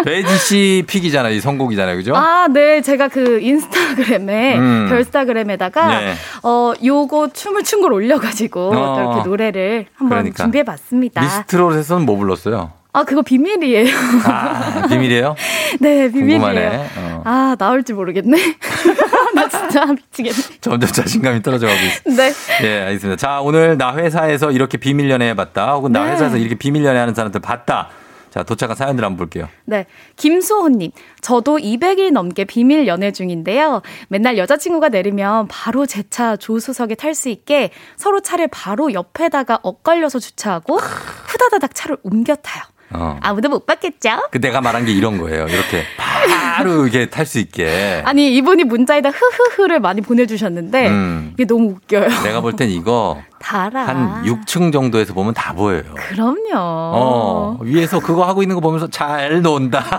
[0.05, 1.35] 배지 씨 픽이잖아요.
[1.35, 1.97] 이 선곡이잖아요.
[1.97, 2.15] 그죠?
[2.17, 2.81] 아, 네.
[2.83, 4.87] 제가 그 인스타그램에, 음.
[4.89, 6.15] 별스타그램에다가, 네.
[6.43, 8.97] 어, 요거 춤을 춘 걸 올려가지고, 어.
[8.97, 10.43] 또 이렇게 노래를 한번 그러니까.
[10.43, 11.21] 준비해 봤습니다.
[11.21, 12.73] 미스트롯에서는 뭐 불렀어요?
[12.93, 13.95] 아, 그거 비밀이에요.
[14.25, 15.37] 아, 비밀이에요?
[15.79, 16.87] 네, 비밀이에요.
[16.97, 17.23] 어.
[17.25, 18.37] 아, 나올지 모르겠네.
[19.35, 20.37] 나 진짜 미치겠네.
[20.61, 22.17] 점점 자신감이 떨어져 가고 있어요.
[22.17, 22.33] 네.
[22.65, 23.17] 예, 알겠습니다.
[23.17, 25.75] 자, 오늘 나 회사에서 이렇게 비밀 연애 해봤다.
[25.75, 26.13] 혹은 나 네.
[26.13, 27.89] 회사에서 이렇게 비밀 연애 하는 사람들 봤다.
[28.31, 29.49] 자, 도착한 사연들 한번 볼게요.
[29.65, 29.87] 네.
[30.17, 33.83] 김수호님, 저도 200일 넘게 비밀 연애 중인데요.
[34.09, 40.19] 맨날 여자친구가 내리면 바로 제 차 조수석에 탈 수 있게 서로 차를 바로 옆에다가 엇갈려서
[40.21, 42.63] 주차하고 후다다닥 차를 옮겨 타요.
[42.91, 43.19] 어.
[43.21, 44.29] 아무도 못 봤겠죠?
[44.31, 45.47] 그 내가 말한 게 이런 거예요.
[45.49, 48.03] 이렇게 바로 이렇게 탈 수 있게.
[48.07, 51.31] 아니, 이분이 문자에다 흐흐흐를 많이 보내주셨는데, 음.
[51.35, 52.09] 이게 너무 웃겨요.
[52.23, 53.87] 내가 볼 땐 이거 달아.
[53.87, 55.83] 한 6층 정도에서 보면 다 보여요.
[55.95, 56.37] 그럼요.
[56.55, 59.85] 어, 위에서 그거 하고 있는 거 보면서 잘 논다.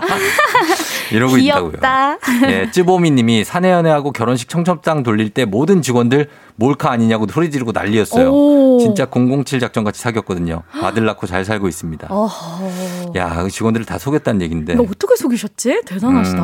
[1.12, 2.14] 이러고 귀엽다.
[2.18, 2.50] 있다고요.
[2.52, 7.72] 예, 찌보미 님이 사내 연애하고 결혼식 청첩장 돌릴 때 모든 직원들 몰카 아니냐고 소리 지르고
[7.72, 8.30] 난리였어요.
[8.30, 8.78] 오.
[8.80, 10.62] 진짜 007 작전 같이 사귀었거든요.
[10.82, 12.06] 아들 낳고 잘 살고 있습니다.
[12.10, 13.12] 어허.
[13.16, 14.74] 야, 그 직원들을 다 속였다는 얘긴데.
[14.74, 15.82] 어떻게 속이셨지?
[15.86, 16.38] 대단하시다.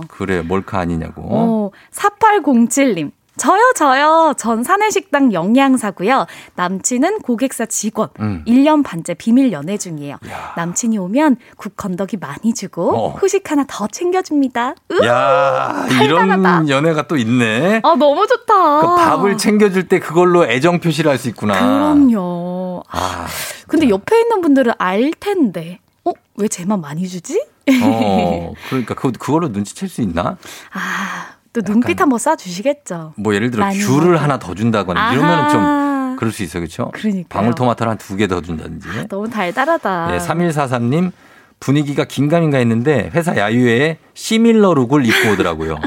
[0.00, 1.22] 음, 그래, 몰카 아니냐고.
[1.26, 3.10] 어, 4807님.
[3.38, 4.34] 저요, 저요.
[4.36, 6.26] 전 사내식당 영양사고요.
[6.56, 8.08] 남친은 고객사 직원.
[8.20, 8.44] 음.
[8.46, 10.16] 1년 반째 비밀 연애 중이에요.
[10.56, 13.08] 남친이 오면 국 건더기 많이 주고 어.
[13.10, 14.74] 후식 하나 더 챙겨줍니다.
[14.92, 17.80] 으, 야, 이런 연애가 또 있네.
[17.84, 18.80] 아, 너무 좋다.
[18.80, 21.54] 그 밥을 챙겨줄 때 그걸로 애정 표시를 할 수 있구나.
[21.58, 22.82] 그럼요.
[22.90, 23.26] 아,
[23.66, 25.80] 근데 옆에 있는 분들은 알 텐데.
[26.04, 26.12] 어?
[26.36, 27.44] 왜 쟤만 많이 주지?
[27.82, 30.36] 어, 그러니까 그, 그걸로 눈치챌 수 있나?
[30.72, 33.12] 아, 또 눈빛 한번 쏴주시겠죠.
[33.16, 34.16] 뭐 예를 들어 많이 귤을.
[34.20, 35.14] 하나 더 준다거나 아하.
[35.14, 36.60] 이러면은 좀 그럴 수 있어요.
[36.62, 36.90] 그렇죠?
[36.92, 37.24] 그러니까요.
[37.28, 39.08] 방울토마토를 한 두 개 더 준다든지.
[39.08, 40.14] 너무 달달하다.
[40.14, 41.12] 예, 3143님
[41.60, 45.78] 분위기가 긴가민가 했는데 회사 야유회에 similar look을 입고 오더라고요.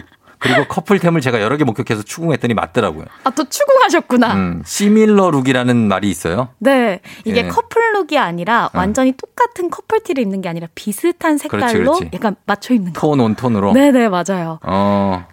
[0.42, 3.06] 그리고 커플템을 제가 여러 개 목격해서 추궁했더니 맞더라고요.
[3.24, 4.34] 아, 또 추궁하셨구나.
[4.34, 6.50] 음, 시밀러 룩이라는 말이 있어요.
[6.58, 7.00] 네.
[7.26, 7.48] 이게 예.
[7.48, 8.70] 커플 룩이 아니라 어.
[8.74, 12.10] 완전히 똑같은 커플티를 입는 게 아니라 비슷한 색깔로 그렇지, 그렇지.
[12.16, 13.00] 약간 맞춰 입는 거.
[13.00, 13.74] 톤온 톤으로.
[13.74, 14.58] 네 네, 맞아요.
[14.64, 15.26] 어,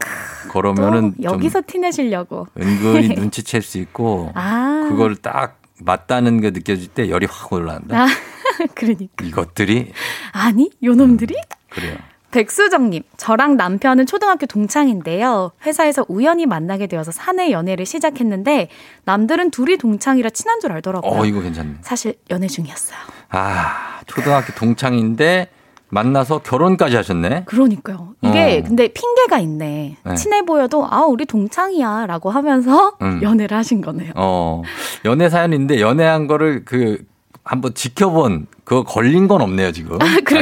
[0.44, 2.46] 또 그러면은 좀 여기서 티내시려고.
[2.60, 4.86] 은근히 눈치챌 수 있고 아.
[4.90, 8.02] 그걸 딱 맞다는 게 느껴질 때 열이 확 올라간다.
[8.04, 8.06] 아,
[8.74, 9.24] 그러니까.
[9.24, 9.92] 이것들이
[10.32, 11.34] 아니, 요놈들이?
[11.70, 11.96] 그래요.
[12.30, 15.52] 백수정님, 저랑 남편은 초등학교 동창인데요.
[15.64, 18.68] 회사에서 우연히 만나게 되어서 사내 연애를 시작했는데,
[19.04, 21.20] 남들은 둘이 동창이라 친한 줄 알더라고요.
[21.20, 21.76] 어, 이거 괜찮네.
[21.80, 22.98] 사실 연애 중이었어요.
[23.30, 25.48] 아, 초등학교 동창인데
[25.90, 27.44] 만나서 결혼까지 하셨네.
[27.46, 28.14] 그러니까요.
[28.22, 28.68] 이게 어.
[28.68, 29.96] 근데 핑계가 있네.
[30.04, 30.14] 네.
[30.16, 33.20] 친해 보여도 아 우리 동창이야 라고 하면서 음.
[33.22, 34.12] 연애를 하신 거네요.
[34.16, 34.62] 어,
[35.06, 36.98] 연애 사연인데 연애한 거를 그
[37.48, 39.98] 한번 지켜본 그거 걸린 건 없네요 지금.
[40.24, 40.40] 그러니까요.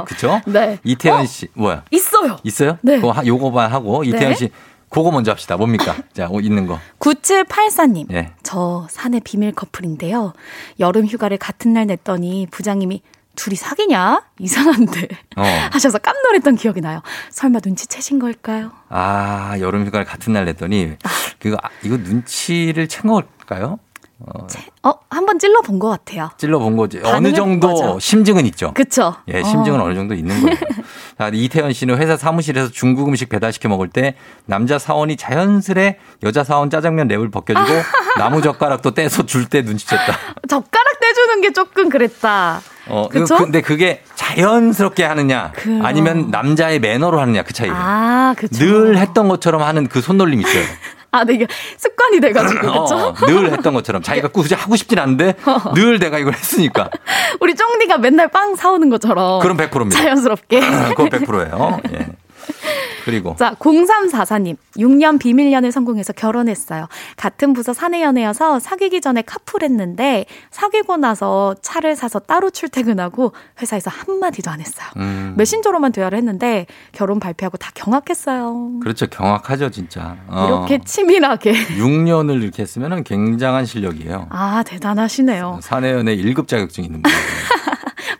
[0.00, 0.40] 아직까지 그렇죠?
[0.50, 0.78] 네.
[0.84, 1.84] 이태현 씨 뭐야?
[1.90, 2.38] 있어요.
[2.44, 2.78] 있어요?
[2.82, 2.96] 네.
[2.96, 4.34] 그거 하- 요거만 하고 이태현 네.
[4.34, 4.50] 씨
[4.88, 5.56] 그거 먼저 합시다.
[5.58, 5.94] 뭡니까?
[6.14, 6.78] 자, 어, 있는 거.
[7.00, 8.10] 9784님.
[8.12, 8.32] 예.
[8.42, 10.32] 저 사내 비밀 커플인데요.
[10.80, 13.02] 여름 휴가를 같은 날 냈더니 부장님이
[13.34, 14.22] 둘이 사귀냐?
[14.38, 15.08] 이상한데.
[15.36, 15.42] 어.
[15.72, 17.02] 하셔서 깜놀했던 기억이 나요.
[17.30, 18.70] 설마 눈치채신 걸까요?
[18.88, 20.92] 아, 여름 휴가를 같은 날 냈더니
[21.38, 23.78] 그거 아, 이거 눈치를 챈 걸까요?
[24.18, 24.46] 어,
[24.82, 26.30] 어, 한 번 찔러 본 것 같아요.
[26.38, 27.00] 찔러 본 거지.
[27.04, 27.98] 어느 정도 본 거죠.
[28.00, 28.72] 심증은 있죠.
[28.74, 29.14] 그쵸?
[29.28, 29.84] 예, 심증은 어.
[29.84, 29.88] 어.
[29.88, 30.56] 느 정도 있는 거예요.
[31.18, 34.14] 자, 이태현 씨는 회사 사무실에서 중국 음식 배달시켜 먹을 때
[34.46, 37.66] 남자 사원이 자연스레 여자 사원 짜장면 랩을 벗겨주고
[38.18, 40.48] 나무 젓가락도 떼서 줄 때 눈치챘다.
[40.48, 42.60] 젓가락 떼주는 게 조금 그랬다.
[42.88, 43.36] 어, 그쵸?
[43.36, 45.84] 근데 그게 자연스럽게 하느냐 그럼.
[45.84, 47.74] 아니면 남자의 매너로 하느냐 그 차이예요.
[47.76, 48.34] 아.
[48.52, 50.62] 늘 했던 것처럼 하는 그 손놀림 있어요.
[51.16, 51.46] 아, 네, 이게
[51.76, 52.94] 습관이 돼가지고, 그쵸?
[52.96, 55.34] 어, 늘 했던 것처럼 자기가 굳이 하고 싶진 않은데
[55.74, 56.90] 늘 내가 이걸 했으니까
[57.40, 59.40] 우리 쫑디가 맨날 빵 사오는 것처럼.
[59.40, 59.98] 그럼 100%입니다.
[59.98, 60.60] 자연스럽게.
[60.94, 61.80] 그건 100%예요.
[61.94, 62.08] 예.
[63.04, 64.56] 그리고 자, 0344님.
[64.78, 66.88] 6년 비밀 연애 성공해서 결혼했어요.
[67.16, 74.18] 같은 부서 사내 연애여서 사귀기 전에 카풀했는데 사귀고 나서 차를 사서 따로 출퇴근하고 회사에서 한
[74.18, 74.88] 마디도 안 했어요.
[74.96, 78.80] 음, 메신저로만 대화를 했는데 결혼 발표하고 다 경악했어요.
[78.82, 79.06] 그렇죠.
[79.06, 80.16] 경악하죠, 진짜.
[80.26, 80.46] 어.
[80.48, 81.52] 이렇게 치밀하게.
[81.52, 84.26] 6년을 이렇게 했으면 굉장한 실력이에요.
[84.30, 85.60] 아, 대단하시네요.
[85.62, 87.12] 사내 연애 1급 자격증 있는 분.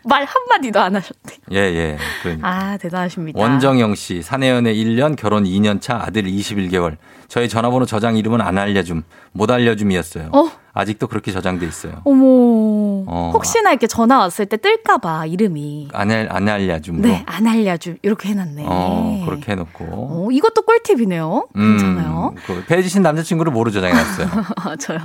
[0.07, 1.35] 말 한마디도 안 하셨대.
[1.51, 1.97] 예, 예.
[2.21, 2.47] 그러니까.
[2.47, 3.39] 아, 대단하십니다.
[3.39, 6.97] 원정영 씨, 사내연애 1년, 결혼 2년 차, 아들 21개월.
[7.27, 9.03] 저희 전화번호 저장 이름은 안 알려줌,
[9.33, 10.29] 못 알려줌이었어요.
[10.31, 10.49] 어?
[10.73, 11.93] 아직도 그렇게 저장돼 있어요.
[12.05, 12.23] 어머.
[13.07, 13.31] 어.
[13.33, 15.89] 혹시나 이렇게 전화 왔을 때 뜰까봐 이름이.
[15.91, 17.01] 안, 알, 안 알려줌으로.
[17.07, 17.97] 네, 안 알려줌.
[18.01, 18.63] 이렇게 해놨네.
[18.65, 19.85] 어, 그렇게 해놓고.
[19.89, 21.47] 어, 이것도 꿀팁이네요.
[21.53, 22.33] 괜찮아요.
[22.35, 24.27] 음, 그 배지신 남자친구를 뭐로 저장해놨어요?
[24.79, 24.99] 저요.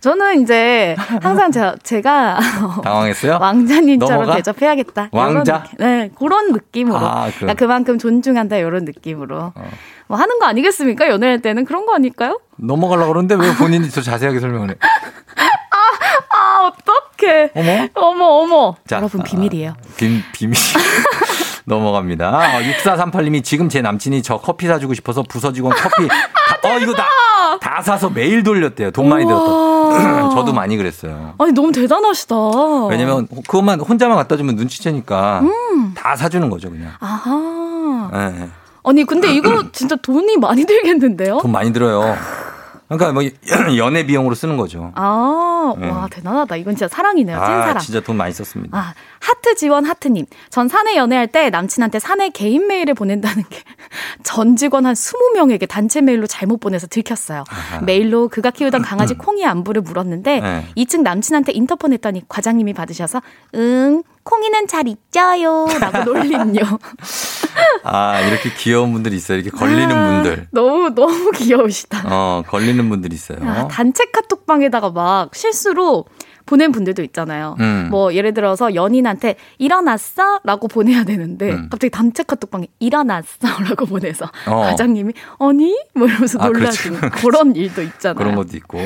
[0.00, 2.38] 저는 이제 항상 제가, 제가
[2.82, 3.38] 당황했어요?
[3.40, 4.36] 왕자님처럼 넘어가?
[4.36, 5.08] 대접해야겠다.
[5.12, 5.64] 왕자?
[5.76, 5.98] 이런.
[6.00, 6.96] 네, 그런 느낌으로.
[6.98, 9.52] 아, 그- 그러니까 그만큼 존중한다 이런 느낌으로.
[10.08, 11.08] 뭐 하는 거 아니겠습니까?
[11.08, 12.40] 연애할 때는 그런 거 아닐까요?
[12.56, 14.74] 넘어가려고 그러는데 왜 본인이 더 자세하게 설명을 해?
[16.30, 17.50] 아, 어떡해.
[17.54, 17.88] 어머?
[17.94, 18.74] 어머, 어머.
[18.86, 19.74] 자, 여러분, 비밀이에요.
[19.96, 20.56] 비, 비밀.
[21.66, 22.30] 넘어갑니다.
[22.30, 26.08] 어, 6438님이 지금 제 남친이 저 커피 사주고 싶어서 부서 직원 커피.
[26.08, 26.14] 다,
[26.64, 27.04] 어, 이거 다,
[27.60, 28.90] 다 사서 매일 돌렸대요.
[28.90, 29.26] 돈 많이.
[29.26, 30.30] 들었다.
[30.34, 31.34] 저도 많이 그랬어요.
[31.38, 32.34] 아니, 너무 대단하시다.
[32.86, 35.94] 왜냐면 그것만 혼자만 갖다 주면 눈치채니까 음.
[35.94, 36.92] 다 사주는 거죠, 그냥.
[37.00, 38.10] 아하.
[38.14, 38.48] 예,
[38.88, 41.38] 아니, 근데 이거 진짜 돈이 많이 들겠는데요?
[41.42, 42.16] 돈 많이 들어요.
[42.88, 43.22] 그러니까 뭐
[43.76, 44.92] 연애 비용으로 쓰는 거죠.
[44.94, 45.90] 아, 네.
[45.90, 46.56] 와, 대단하다.
[46.56, 47.36] 이건 진짜 사랑이네요.
[47.36, 47.76] 찐사랑.
[47.76, 48.76] 아, 진짜 돈 많이 썼습니다.
[48.78, 50.24] 아, 하트 지원 하트님.
[50.48, 53.58] 전 사내 연애할 때 남친한테 사내 개인 메일을 보낸다는 게
[54.24, 57.44] 전 직원 한 20명에게 단체 메일로 잘못 보내서 들켰어요.
[57.84, 60.66] 메일로 그가 키우던 강아지 콩이 안부를 물었는데 네.
[60.78, 63.20] 2층 남친한테 인터폰 했더니 과장님이 받으셔서
[63.54, 65.66] 응, 콩이는 잘 있죠요.
[65.80, 66.60] 라고 놀림요.
[67.82, 69.38] 아, 이렇게 귀여운 분들이 있어요.
[69.38, 70.48] 이렇게 걸리는 아, 분들.
[70.50, 72.02] 너무, 너무 귀여우시다.
[72.04, 73.38] 어, 걸리는 분들이 있어요.
[73.42, 76.04] 아, 단체 카톡방에다가 막 실수로
[76.44, 77.56] 보낸 분들도 있잖아요.
[77.60, 77.88] 음.
[77.90, 80.40] 뭐 예를 들어서 연인한테 일어났어?
[80.44, 81.68] 라고 보내야 되는데 음.
[81.70, 83.28] 갑자기 단체 카톡방에 일어났어?
[83.68, 84.62] 라고 보내서 어.
[84.62, 85.78] 과장님이 아니?
[85.94, 87.16] 뭐 이러면서 아, 놀라시는 그렇죠.
[87.16, 88.14] 그런 일도 있잖아요.
[88.16, 88.78] 그런 것도 있고.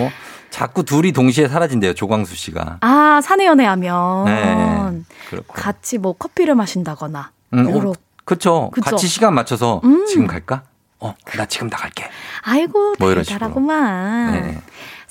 [0.53, 2.77] 자꾸 둘이 동시에 사라진대요, 조광수 씨가.
[2.83, 5.03] 아, 사내 연애하면 네.
[5.31, 5.55] 그렇고.
[5.55, 7.93] 같이 뭐 커피를 마신다거나 음, 어.
[8.25, 8.71] 그쵸.
[8.83, 10.05] 같이 시간 맞춰서 음.
[10.07, 10.63] 지금 갈까?
[11.01, 12.05] 어, 나 지금 나갈게.
[12.43, 13.49] 아이고, 뭐 이런 식으로.
[13.49, 14.61] 네.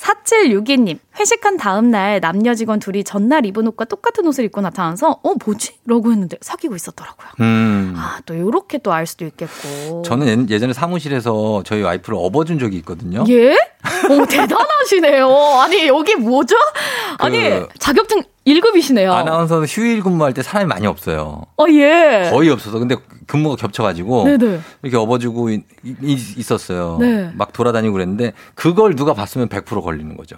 [0.02, 5.76] 4762님, 회식한 다음날 남녀 직원 둘이 전날 입은 옷과 똑같은 옷을 입고 나타나서, 어, 뭐지?
[5.86, 7.28] 라고 했는데 사귀고 있었더라고요.
[7.40, 7.94] 음.
[7.96, 10.02] 아, 또 요렇게 또 알 수도 있겠고.
[10.04, 13.24] 저는 예- 예전에 사무실에서 저희 와이프를 업어준 적이 있거든요.
[13.30, 13.52] 예?
[14.10, 15.28] 오, 대단하시네요.
[15.62, 16.56] 아니, 여기 뭐죠?
[17.20, 19.12] 아니, 그- 자격증 1급이시네요.
[19.12, 21.44] 아나운서는 휴일 근무할 때 사람이 많이 없어요.
[21.58, 22.30] 어, 예.
[22.32, 22.80] 거의 없어서.
[22.80, 22.96] 근데
[23.28, 24.60] 근무가 겹쳐가지고 네네.
[24.82, 26.98] 이렇게 업어주고 있, 있- 있었어요.
[27.00, 27.32] 네.
[27.36, 30.38] 막 돌아다니고 그랬는데 그걸 누가 봤으면 100% 걸리는 거죠.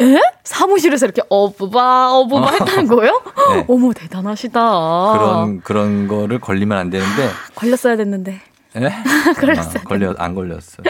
[0.00, 0.18] 에?
[0.42, 3.22] 사무실에서 이렇게 어부바, 어부바 했다는 거예요?
[3.54, 3.64] 네.
[3.68, 4.60] 어머, 대단하시다.
[5.12, 8.40] 그런 그런 거를 걸리면 안 되는데 걸렸어야 됐는데.
[8.76, 8.90] 예?
[9.38, 9.82] 걸렸어요.
[9.84, 10.84] 아, 걸려 안 걸렸어요.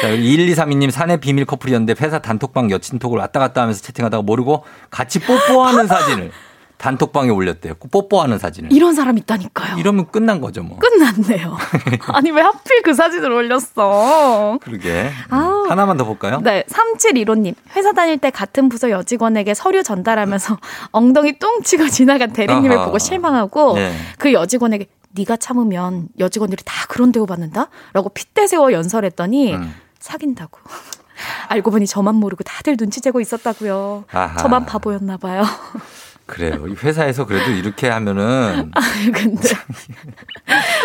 [0.00, 5.86] 자, 1232님 사내 비밀 커플이었는데 회사 단톡방 여친톡을 왔다 갔다 하면서 채팅하다가 모르고 같이 뽀뽀하는
[5.86, 6.30] 사진을
[6.78, 7.74] 단톡방에 올렸대요.
[7.74, 8.72] 뽀뽀하는 사진을.
[8.72, 9.78] 이런 사람 있다니까요.
[9.78, 10.78] 이러면 끝난 거죠, 뭐.
[10.78, 11.56] 끝났네요.
[12.14, 14.58] 아니, 왜 하필 그 사진을 올렸어?
[14.62, 15.10] 그러게.
[15.28, 15.66] 아우.
[15.68, 16.40] 하나만 더 볼까요?
[16.40, 17.56] 네, 3715님.
[17.74, 20.56] 회사 다닐 때 같은 부서 여직원에게 서류 전달하면서
[20.92, 22.86] 엉덩이 뚱치고 지나간 대리님을 아하.
[22.86, 23.92] 보고 실망하고 네.
[24.16, 27.70] 그 여직원에게 네가 참으면 여직원들이 다 그런 대우 받는다?
[27.92, 29.74] 라고 핏대 세워 연설했더니 음.
[29.98, 30.58] 사귄다고.
[31.48, 34.04] 알고 보니 저만 모르고 다들 눈치채고 있었다고요.
[34.12, 34.36] 아하.
[34.36, 35.42] 저만 바보였나 봐요.
[36.26, 36.66] 그래요.
[36.68, 39.48] 이 회사에서 그래도 이렇게 하면은 아유, 근데.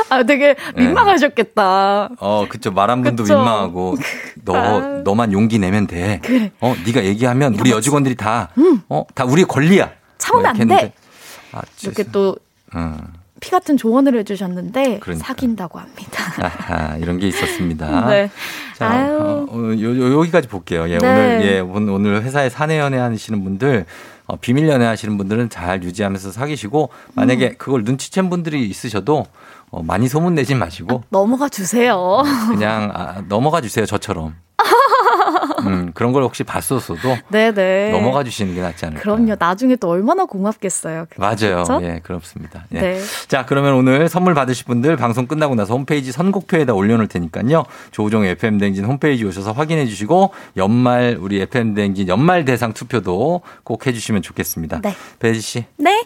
[0.09, 2.09] 아, 되게 민망하셨겠다.
[2.17, 2.71] 어, 그쵸.
[2.71, 3.35] 말한 분도 그쵸.
[3.35, 3.97] 민망하고
[4.45, 5.01] 너 아유.
[5.03, 6.21] 너만 용기 내면 돼.
[6.23, 6.51] 그래.
[6.61, 8.51] 어, 네가 얘기하면 우리 여직원들이 다
[8.87, 9.91] 어, 다 우리의 권리야.
[10.17, 10.93] 참으면 뭐안 돼.
[11.51, 12.37] 아, 이렇게 또
[13.43, 13.51] 피 음.
[13.51, 15.27] 같은 조언을 해주셨는데 그러니까.
[15.27, 16.23] 사귄다고 합니다.
[16.41, 18.07] 아하, 이런 게 있었습니다.
[18.07, 18.31] 네.
[18.77, 19.17] 자, 아유.
[19.19, 20.87] 어, 어, 요, 요, 여기까지 볼게요.
[20.89, 21.07] 예, 네.
[21.07, 23.85] 오늘, 예, 오늘, 회사에 사내 연애 하시는 분들,
[24.27, 27.55] 어, 비밀 연애 하시는 분들은 잘 유지하면서 사귀시고, 만약에 음.
[27.57, 29.25] 그걸 눈치챈 분들이 있으셔도,
[29.71, 32.23] 어, 많이 소문 내지 마시고, 넘어가 주세요.
[32.47, 34.35] 그냥, 아, 넘어가 주세요, 저처럼.
[35.65, 37.91] 음, 그런 걸 혹시 봤었어도, 네네.
[37.91, 39.01] 넘어가 주시는 게 낫지 않을까.
[39.01, 39.35] 그럼요.
[39.37, 41.05] 나중에 또 얼마나 고맙겠어요.
[41.17, 41.63] 맞아요.
[41.63, 41.79] 그렇죠?
[41.83, 42.65] 예, 그렇습니다.
[42.73, 42.79] 예.
[42.79, 43.01] 네.
[43.27, 47.65] 자, 그러면 오늘 선물 받으실 분들 방송 끝나고 나서 홈페이지 선곡표에다 올려놓을 테니까요.
[47.91, 53.87] 조우종 FM 댕진 홈페이지 오셔서 확인해 주시고 연말 우리 FM 댕진 연말 대상 투표도 꼭
[53.87, 54.81] 해주시면 좋겠습니다.
[54.81, 54.95] 네.
[55.19, 56.03] 배지 씨, 네.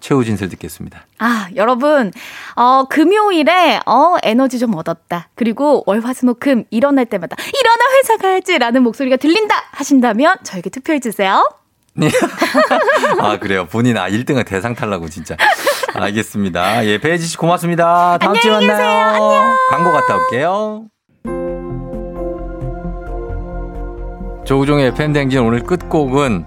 [0.00, 1.06] 최후 진술 듣겠습니다.
[1.18, 2.12] 아, 여러분,
[2.56, 5.28] 어, 금요일에, 어, 에너지 좀 얻었다.
[5.34, 8.58] 그리고 월, 화, 수, 목, 금, 일어날 때마다, 일어나 회사 가야지!
[8.58, 9.54] 라는 목소리가 들린다!
[9.72, 11.48] 하신다면, 저에게 투표해주세요.
[13.20, 13.66] 아, 그래요.
[13.66, 15.36] 본인 아 1등은 대상 탈라고 진짜.
[15.92, 16.86] 알겠습니다.
[16.86, 18.16] 예, 배지 씨 고맙습니다.
[18.18, 18.86] 다음 주에 안녕히 계세요.
[18.86, 19.22] 만나요.
[19.24, 19.56] 안녕.
[19.70, 20.84] 광고 갔다 올게요.
[24.50, 26.44] 조우종의 팬댕진 오늘 끝곡은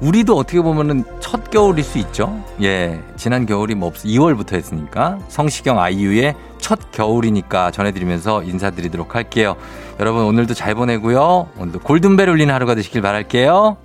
[0.00, 2.42] 우리도 어떻게 보면은 첫 겨울일 수 있죠.
[2.60, 2.98] 예.
[3.14, 5.20] 지난 겨울이 뭐 없, 2월부터 했으니까.
[5.28, 9.54] 성시경 아이유의 첫 겨울이니까 전해드리면서 인사드리도록 할게요.
[10.00, 11.46] 여러분 오늘도 잘 보내고요.
[11.56, 13.83] 오늘도 골든벨 울리는 하루가 되시길 바랄게요.